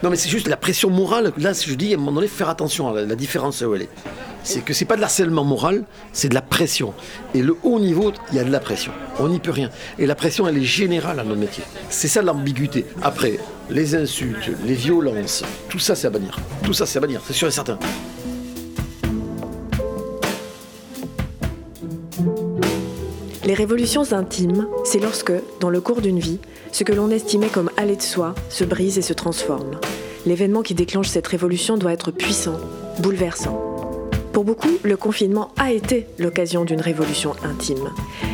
Non, 0.04 0.10
mais 0.10 0.16
c'est 0.16 0.30
juste 0.30 0.48
la 0.48 0.58
pression 0.58 0.90
morale. 0.90 1.32
Là, 1.38 1.54
je 1.54 1.74
dis, 1.74 1.94
à 1.94 1.96
un 1.96 2.00
moment 2.00 2.14
donné, 2.14 2.28
faire 2.28 2.50
attention 2.50 2.90
à 2.90 2.94
la, 2.94 3.06
la 3.06 3.16
différence 3.16 3.62
où 3.62 3.74
elle 3.76 3.84
est. 3.84 3.90
C'est 4.44 4.62
que 4.62 4.74
c'est 4.74 4.86
pas 4.86 4.96
de 4.96 5.02
l'harcèlement 5.02 5.44
moral, 5.44 5.84
c'est 6.14 6.30
de 6.30 6.34
la 6.34 6.42
pression. 6.42 6.94
Et 7.36 7.42
le 7.42 7.56
haut 7.64 7.80
niveau, 7.80 8.12
il 8.32 8.38
y 8.38 8.40
a 8.40 8.44
de 8.44 8.52
la 8.52 8.60
pression. 8.60 8.92
On 9.20 9.30
n'y 9.30 9.40
peut 9.40 9.52
rien. 9.52 9.70
Et 10.00 10.08
la 10.08 10.16
pression, 10.16 10.48
elle 10.48 10.58
est 10.58 10.64
générale 10.64 11.20
à 11.20 11.24
notre 11.24 11.40
métier. 11.40 11.64
C'est 11.90 12.08
ça 12.08 12.22
l'ambiguïté. 12.22 12.86
Après, 13.04 13.40
les 13.70 13.96
insultes, 13.96 14.50
les 14.66 14.74
violences, 14.74 15.44
tout 15.70 15.80
ça, 15.80 15.96
c'est 15.96 16.08
à 16.08 16.10
bannir. 16.10 16.38
Tout 16.64 16.74
ça, 16.74 16.86
c'est 16.86 16.98
à 16.98 17.02
bannir, 17.02 17.22
c'est 17.26 17.34
sûr 17.34 17.48
et 17.48 17.52
certain. 17.52 17.78
Les 23.52 23.58
révolutions 23.58 24.14
intimes, 24.14 24.66
c'est 24.86 25.02
lorsque, 25.02 25.34
dans 25.60 25.70
le 25.70 25.82
cours 25.82 26.00
d'une 26.00 26.20
vie, 26.22 26.40
ce 26.72 26.86
que 26.86 26.94
l'on 26.94 27.10
estimait 27.10 27.50
comme 27.50 27.70
aller 27.76 27.98
de 27.98 28.02
soi 28.02 28.34
se 28.48 28.64
brise 28.64 28.98
et 28.98 29.02
se 29.02 29.12
transforme. 29.12 29.78
L'événement 30.26 30.62
qui 30.62 30.74
déclenche 30.74 31.10
cette 31.10 31.28
révolution 31.28 31.76
doit 31.76 31.92
être 31.92 32.12
puissant, 32.12 32.56
bouleversant. 33.00 33.62
Pour 34.32 34.46
beaucoup, 34.46 34.78
le 34.84 34.96
confinement 34.96 35.52
a 35.58 35.74
été 35.74 36.08
l'occasion 36.18 36.64
d'une 36.64 36.80
révolution 36.80 37.34
intime. 37.44 37.90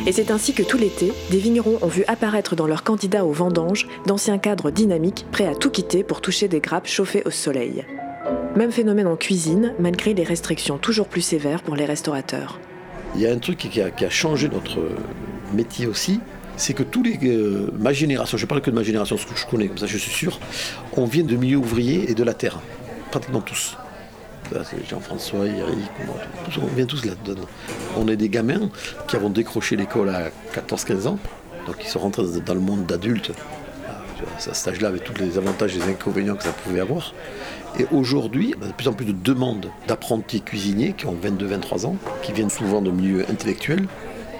Et 0.06 0.12
c'est 0.12 0.30
ainsi 0.30 0.54
que 0.54 0.62
tout 0.62 0.78
l'été, 0.78 1.12
des 1.32 1.38
vignerons 1.38 1.80
ont 1.82 1.88
vu 1.88 2.04
apparaître 2.06 2.54
dans 2.54 2.68
leurs 2.68 2.84
candidats 2.84 3.24
aux 3.24 3.32
vendanges 3.32 3.88
d'anciens 4.06 4.38
cadres 4.38 4.70
dynamiques 4.70 5.26
prêts 5.32 5.48
à 5.48 5.56
tout 5.56 5.70
quitter 5.70 6.04
pour 6.04 6.20
toucher 6.20 6.46
des 6.46 6.60
grappes 6.60 6.86
chauffées 6.86 7.24
au 7.26 7.30
soleil. 7.30 7.84
Même 8.54 8.70
phénomène 8.70 9.08
en 9.08 9.16
cuisine, 9.16 9.74
malgré 9.80 10.14
les 10.14 10.22
restrictions 10.22 10.78
toujours 10.78 11.08
plus 11.08 11.22
sévères 11.22 11.64
pour 11.64 11.74
les 11.74 11.86
restaurateurs. 11.86 12.60
Il 13.14 13.20
y 13.20 13.26
a 13.26 13.32
un 13.32 13.38
truc 13.38 13.58
qui 13.58 13.80
a, 13.80 14.10
changé 14.10 14.48
notre 14.48 14.78
métier 15.54 15.86
aussi, 15.86 16.20
c'est 16.56 16.74
que 16.74 16.82
tous 16.82 17.02
les, 17.02 17.18
euh, 17.22 17.70
ma 17.78 17.92
génération, 17.92 18.36
je 18.36 18.46
parle 18.46 18.60
que 18.60 18.70
de 18.70 18.74
ma 18.74 18.82
génération, 18.82 19.16
ce 19.16 19.26
que 19.26 19.36
je 19.36 19.46
connais, 19.46 19.68
comme 19.68 19.78
ça 19.78 19.86
je 19.86 19.96
suis 19.96 20.10
sûr, 20.10 20.38
on 20.96 21.04
vient 21.04 21.22
de 21.22 21.36
milieux 21.36 21.56
ouvriers 21.56 22.10
et 22.10 22.14
de 22.14 22.24
la 22.24 22.34
terre, 22.34 22.60
pratiquement 23.10 23.40
tous. 23.40 23.76
Jean-François, 24.88 25.46
Eric, 25.46 25.90
moi, 26.06 26.16
on 26.62 26.66
vient 26.74 26.86
tous 26.86 27.04
là-dedans. 27.04 27.42
On 27.96 28.08
est 28.08 28.16
des 28.16 28.28
gamins 28.28 28.70
qui 29.06 29.16
avons 29.16 29.30
décroché 29.30 29.76
l'école 29.76 30.08
à 30.08 30.30
14-15 30.54 31.06
ans, 31.06 31.18
donc 31.66 31.76
ils 31.80 31.88
sont 31.88 31.98
rentrés 31.98 32.24
dans 32.44 32.54
le 32.54 32.60
monde 32.60 32.86
d'adultes 32.86 33.32
ah, 33.86 34.02
à 34.36 34.54
cet 34.54 34.68
âge-là, 34.74 34.88
avec 34.88 35.04
tous 35.04 35.20
les 35.20 35.36
avantages 35.36 35.76
et 35.76 35.80
les 35.80 35.88
inconvénients 35.88 36.36
que 36.36 36.44
ça 36.44 36.52
pouvait 36.52 36.80
avoir. 36.80 37.12
Et 37.78 37.86
aujourd'hui, 37.92 38.54
de 38.60 38.72
plus 38.72 38.88
en 38.88 38.92
plus 38.92 39.06
de 39.06 39.12
demandes 39.12 39.66
d'apprentis 39.86 40.40
cuisiniers 40.40 40.94
qui 40.96 41.06
ont 41.06 41.16
22-23 41.22 41.86
ans, 41.86 41.96
qui 42.22 42.32
viennent 42.32 42.50
souvent 42.50 42.80
de 42.80 42.90
milieux 42.90 43.24
intellectuels 43.30 43.86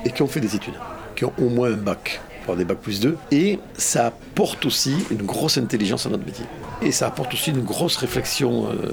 et 0.04 0.10
qui 0.10 0.22
ont 0.22 0.26
fait 0.26 0.40
des 0.40 0.56
études, 0.56 0.74
qui 1.14 1.24
ont 1.24 1.32
au 1.38 1.48
moins 1.48 1.72
un 1.72 1.76
bac, 1.76 2.20
voire 2.46 2.56
des 2.56 2.64
bacs 2.64 2.78
plus 2.78 3.00
2. 3.00 3.16
Et 3.30 3.58
ça 3.76 4.06
apporte 4.06 4.64
aussi 4.66 4.96
une 5.10 5.22
grosse 5.22 5.58
intelligence 5.58 6.06
à 6.06 6.08
notre 6.08 6.24
métier. 6.24 6.46
Et 6.82 6.92
ça 6.92 7.06
apporte 7.06 7.34
aussi 7.34 7.50
une 7.50 7.62
grosse 7.62 7.96
réflexion, 7.96 8.66
euh, 8.66 8.92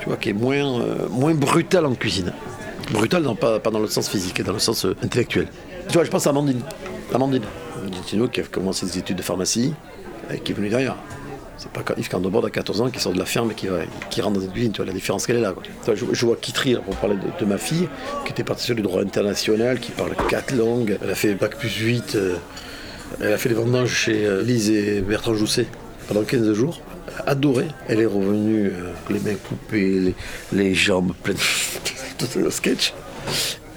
tu 0.00 0.06
vois, 0.06 0.16
qui 0.16 0.30
est 0.30 0.34
moins, 0.34 0.80
euh, 0.80 1.08
moins 1.10 1.34
brutale 1.34 1.86
en 1.86 1.94
cuisine. 1.94 2.32
Brutale, 2.92 3.24
pas, 3.40 3.58
dans 3.58 3.80
le 3.80 3.88
sens 3.88 4.08
physique, 4.08 4.42
dans 4.42 4.52
le 4.52 4.58
sens 4.58 4.84
euh, 4.84 4.96
intellectuel. 5.02 5.48
Tu 5.88 5.94
vois, 5.94 6.04
je 6.04 6.10
pense 6.10 6.26
à 6.26 6.30
Amandine. 6.30 6.60
Amandine. 7.14 7.42
Amandine 7.78 8.02
Tino, 8.04 8.28
qui 8.28 8.40
a 8.40 8.44
commencé 8.44 8.86
des 8.86 8.98
études 8.98 9.16
de 9.16 9.22
pharmacie 9.22 9.72
et 10.32 10.40
qui 10.40 10.52
est 10.52 10.54
venue 10.54 10.68
derrière. 10.68 10.96
C'est 11.58 11.70
pas 11.70 11.82
Yves 11.96 12.10
Candebord 12.10 12.44
à 12.44 12.50
14 12.50 12.82
ans 12.82 12.90
qui 12.90 13.00
sort 13.00 13.12
de 13.12 13.18
la 13.18 13.24
ferme 13.24 13.50
et 13.50 13.54
qui, 13.54 14.20
rentre 14.20 14.38
dans 14.38 14.44
une 14.44 14.52
cuisine. 14.52 14.72
Tu 14.72 14.78
vois 14.78 14.86
la 14.86 14.92
différence 14.92 15.26
qu'elle 15.26 15.36
est 15.36 15.40
là. 15.40 15.54
Je, 15.86 16.04
je 16.12 16.26
vois 16.26 16.36
Kitry, 16.36 16.76
pour 16.76 16.96
parler 16.96 17.16
de, 17.16 17.40
de 17.40 17.44
ma 17.48 17.56
fille, 17.56 17.88
qui 18.24 18.32
était 18.32 18.44
partie 18.44 18.64
sur 18.64 18.74
du 18.74 18.82
droit 18.82 19.00
international, 19.00 19.80
qui 19.80 19.92
parle 19.92 20.14
quatre 20.28 20.54
langues. 20.54 20.98
Elle 21.02 21.10
a 21.10 21.14
fait 21.14 21.34
bac 21.34 21.56
plus 21.56 21.74
8. 21.74 22.14
euh, 22.14 22.36
elle 23.20 23.32
a 23.32 23.38
fait 23.38 23.48
les 23.48 23.54
vendanges 23.54 23.92
chez 23.92 24.26
euh, 24.26 24.42
Lise 24.42 24.70
et 24.70 25.00
Bertrand 25.00 25.34
Jousset 25.34 25.66
pendant 26.08 26.22
15 26.22 26.52
jours. 26.52 26.80
Elle 27.08 27.14
a 27.14 27.30
adoré. 27.30 27.68
Elle 27.88 28.00
est 28.00 28.06
revenue, 28.06 28.66
euh, 28.66 28.92
les 29.10 29.20
mains 29.20 29.36
coupées, 29.48 30.14
les, 30.52 30.74
jambes 30.74 31.12
pleines, 31.22 31.36
le 32.36 32.50
sketch. 32.50 32.92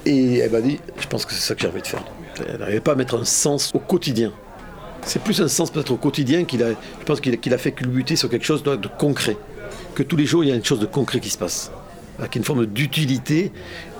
Et 0.04 0.38
elle 0.38 0.50
m'a 0.50 0.60
dit, 0.60 0.78
je 0.98 1.06
pense 1.06 1.24
que 1.24 1.32
c'est 1.32 1.40
ça 1.40 1.54
que 1.54 1.62
j'ai 1.62 1.68
envie 1.68 1.82
de 1.82 1.86
faire. 1.86 2.04
Elle 2.46 2.58
n'arrivait 2.58 2.80
pas 2.80 2.92
à 2.92 2.94
mettre 2.94 3.18
un 3.18 3.24
sens 3.24 3.70
au 3.74 3.78
quotidien. 3.78 4.32
C'est 5.04 5.22
plus 5.22 5.40
un 5.40 5.48
sens 5.48 5.70
peut-être 5.70 5.90
au 5.92 5.96
quotidien 5.96 6.44
qu'il 6.44 6.62
a, 6.62 6.70
je 6.70 7.04
pense 7.04 7.20
qu'il 7.20 7.32
a, 7.32 7.36
qu'il 7.36 7.56
fait 7.58 7.72
culbuter 7.72 8.16
sur 8.16 8.28
quelque 8.28 8.44
chose 8.44 8.62
de, 8.62 8.76
concret. 8.98 9.36
Que 9.94 10.02
tous 10.02 10.16
les 10.16 10.26
jours, 10.26 10.44
il 10.44 10.50
y 10.50 10.52
a 10.52 10.54
une 10.56 10.64
chose 10.64 10.80
de 10.80 10.86
concret 10.86 11.20
qui 11.20 11.30
se 11.30 11.38
passe. 11.38 11.70
Avec 12.18 12.36
une 12.36 12.44
forme 12.44 12.66
d'utilité 12.66 13.50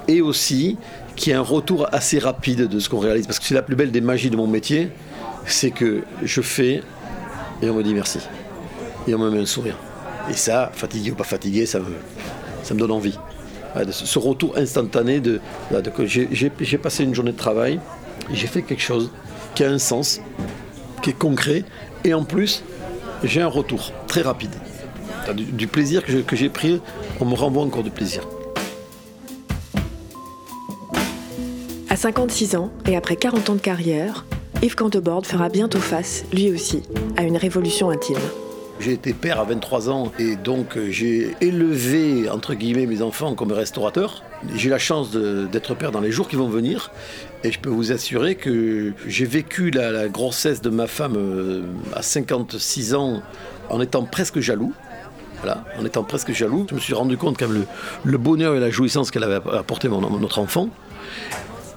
et 0.09 0.21
aussi 0.21 0.77
qui 1.17 1.33
a 1.33 1.39
un 1.39 1.43
retour 1.43 1.87
assez 1.93 2.19
rapide 2.19 2.69
de 2.69 2.79
ce 2.79 2.89
qu'on 2.89 2.99
réalise. 2.99 3.27
Parce 3.27 3.39
que 3.39 3.45
c'est 3.45 3.55
la 3.55 3.63
plus 3.63 3.77
belle 3.77 3.91
des 3.91 4.01
magies 4.01 4.31
de 4.31 4.37
mon 4.37 4.47
métier, 4.47 4.91
c'est 5.47 5.71
que 5.71 6.03
je 6.23 6.41
fais 6.41 6.83
et 7.63 7.69
on 7.71 7.75
me 7.75 7.83
dit 7.83 7.95
merci. 7.95 8.19
Et 9.07 9.15
on 9.15 9.19
me 9.19 9.31
met 9.31 9.41
un 9.41 9.47
sourire. 9.47 9.77
Et 10.31 10.35
ça, 10.35 10.71
fatigué 10.75 11.11
ou 11.11 11.15
pas 11.15 11.25
fatigué, 11.25 11.67
ça 11.67 11.81
me, 11.81 12.79
donne 12.79 12.91
envie. 12.91 13.19
Ce 13.91 14.19
retour 14.19 14.57
instantané 14.57 15.21
de, 15.21 15.41
de- 15.71 16.07
j'ai- 16.07 16.79
passé 16.79 17.05
une 17.05 17.15
journée 17.15 17.33
de 17.33 17.37
travail, 17.37 17.81
j'ai 18.33 18.47
fait 18.47 18.63
quelque 18.63 18.83
chose 18.83 19.11
qui 19.55 19.65
a 19.65 19.71
un 19.71 19.79
sens, 19.79 20.21
qui 21.03 21.11
est 21.11 21.19
concret, 21.19 21.65
et 22.05 22.15
en 22.15 22.25
plus, 22.25 22.63
j'ai 23.25 23.41
un 23.41 23.49
retour 23.49 23.93
très 24.07 24.23
rapide. 24.23 24.55
Du, 25.35 25.67
plaisir 25.67 26.03
que 26.05 26.37
j'ai 26.37 26.49
pris, 26.49 26.81
on 27.21 27.25
me 27.25 27.35
renvoie 27.35 27.63
encore 27.63 27.83
du 27.83 27.91
plaisir. 27.91 28.27
À 31.89 31.97
56 31.97 32.57
ans 32.57 32.71
et 32.87 32.97
après 32.97 33.17
40 33.17 33.51
ans 33.51 33.55
de 33.55 33.61
carrière, 33.61 34.25
Yves 34.63 34.77
Cantebord 34.77 35.27
fera 35.27 35.49
bientôt 35.49 35.81
face, 35.81 36.25
lui 36.33 36.51
aussi, 36.51 36.83
à 37.17 37.23
une 37.23 37.37
révolution 37.37 37.91
intime. 37.91 38.17
J'ai 38.81 38.93
été 38.93 39.13
père 39.13 39.39
à 39.39 39.45
23 39.45 39.91
ans 39.91 40.11
et 40.19 40.37
donc 40.37 40.79
euh, 40.79 40.91
j'ai 40.91 41.37
élevé, 41.43 42.31
entre 42.31 42.55
guillemets, 42.55 42.87
mes 42.87 43.03
enfants 43.03 43.35
comme 43.35 43.53
restaurateur. 43.53 44.23
J'ai 44.55 44.71
la 44.71 44.79
chance 44.79 45.11
d'être 45.13 45.75
père 45.75 45.93
dans 45.93 46.01
les 46.01 46.11
jours 46.11 46.29
qui 46.29 46.37
vont 46.37 46.49
venir 46.49 46.91
et 47.45 47.53
je 47.53 47.61
peux 47.61 47.69
vous 47.69 47.93
assurer 47.93 48.37
que 48.37 48.95
j'ai 49.07 49.27
vécu 49.27 49.71
la, 49.71 50.09
grossesse 50.09 50.63
de 50.63 50.71
ma 50.71 50.87
femme 50.87 51.17
euh, 51.17 51.63
à 51.95 52.01
56 52.01 52.95
ans 52.95 53.23
en 53.69 53.83
étant 53.83 54.05
presque 54.05 54.41
jaloux. 54.41 54.73
Voilà, 55.43 55.63
en 55.79 55.85
étant 55.85 56.03
presque 56.03 56.33
jaloux, 56.33 56.67
je 56.71 56.75
me 56.75 56.81
suis 56.81 56.95
rendu 56.95 57.19
compte 57.19 57.39
quand 57.39 57.49
même 57.49 57.67
le, 58.05 58.19
bonheur 58.19 58.57
et 58.57 58.61
la 58.61 58.71
jouissance 58.71 59.11
qu'elle 59.11 59.25
avait 59.25 59.41
apporté 59.53 59.89
mon, 59.89 60.01
notre 60.19 60.39
enfant. 60.39 60.71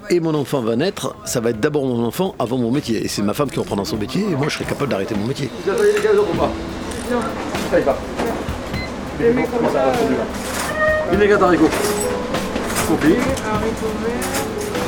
Et 0.10 0.22
mon 0.22 0.36
enfant 0.36 0.62
va 0.62 0.78
naître, 0.78 1.16
ça 1.26 1.42
va 1.42 1.50
être 1.50 1.60
d'abord 1.60 1.86
mon 1.86 2.06
enfant 2.06 2.34
avant 2.40 2.58
mon 2.58 2.72
métier. 2.72 3.04
Et 3.04 3.10
c'est 3.10 3.24
ma 3.24 3.34
femme 3.34 3.50
qui 3.50 3.60
reprendra 3.60 3.84
son 3.84 3.98
métier 3.98 4.22
et 4.22 4.36
moi 4.36 4.48
je 4.48 4.56
serai 4.56 4.66
capable 4.66 4.92
d'arrêter 4.92 5.16
mon 5.16 5.28
métier. 5.28 5.50
Vous 5.66 5.72
attendez 5.72 5.92
les 5.98 6.02
gaz 6.02 6.18
ou 6.18 6.38
pas? 6.38 6.52
Non. 7.12 7.20
Ça 7.72 7.80
y 7.80 7.84
va. 7.84 7.98
Mais 9.20 9.48
comment 9.52 9.70
ça 9.72 9.86
va 9.86 11.12
Vinaigre 11.12 11.38
d'haricot. 11.38 11.70
Coupé. 12.88 13.18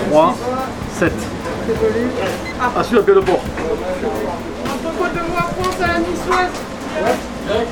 3, 0.10 0.36
7. 0.94 1.14
Ah, 2.60 2.84
celui-là, 2.84 3.02
de 3.02 3.20
porc. 3.20 3.44
À 5.82 5.88
la 5.88 6.00
niçoise. 6.00 6.52
Ouais. 7.50 7.66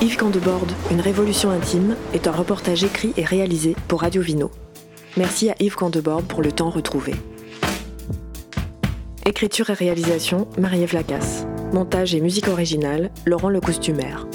Yves 0.00 0.16
Candebord, 0.16 0.66
Une 0.90 1.00
révolution 1.00 1.50
intime, 1.50 1.96
est 2.12 2.26
un 2.26 2.32
reportage 2.32 2.84
écrit 2.84 3.12
et 3.16 3.24
réalisé 3.24 3.76
pour 3.88 4.00
Radio 4.00 4.22
Vino. 4.22 4.50
Merci 5.16 5.50
à 5.50 5.54
Yves 5.60 5.76
Candebord 5.76 6.22
pour 6.22 6.42
le 6.42 6.50
temps 6.50 6.70
retrouvé. 6.70 7.14
Écriture 9.26 9.70
et 9.70 9.74
réalisation, 9.74 10.48
Marie-Ève 10.58 10.94
Lacasse. 10.94 11.46
Montage 11.72 12.14
et 12.14 12.20
musique 12.20 12.48
originale, 12.48 13.10
Laurent 13.24 13.48
le 13.48 13.60
Costumaire. 13.60 14.26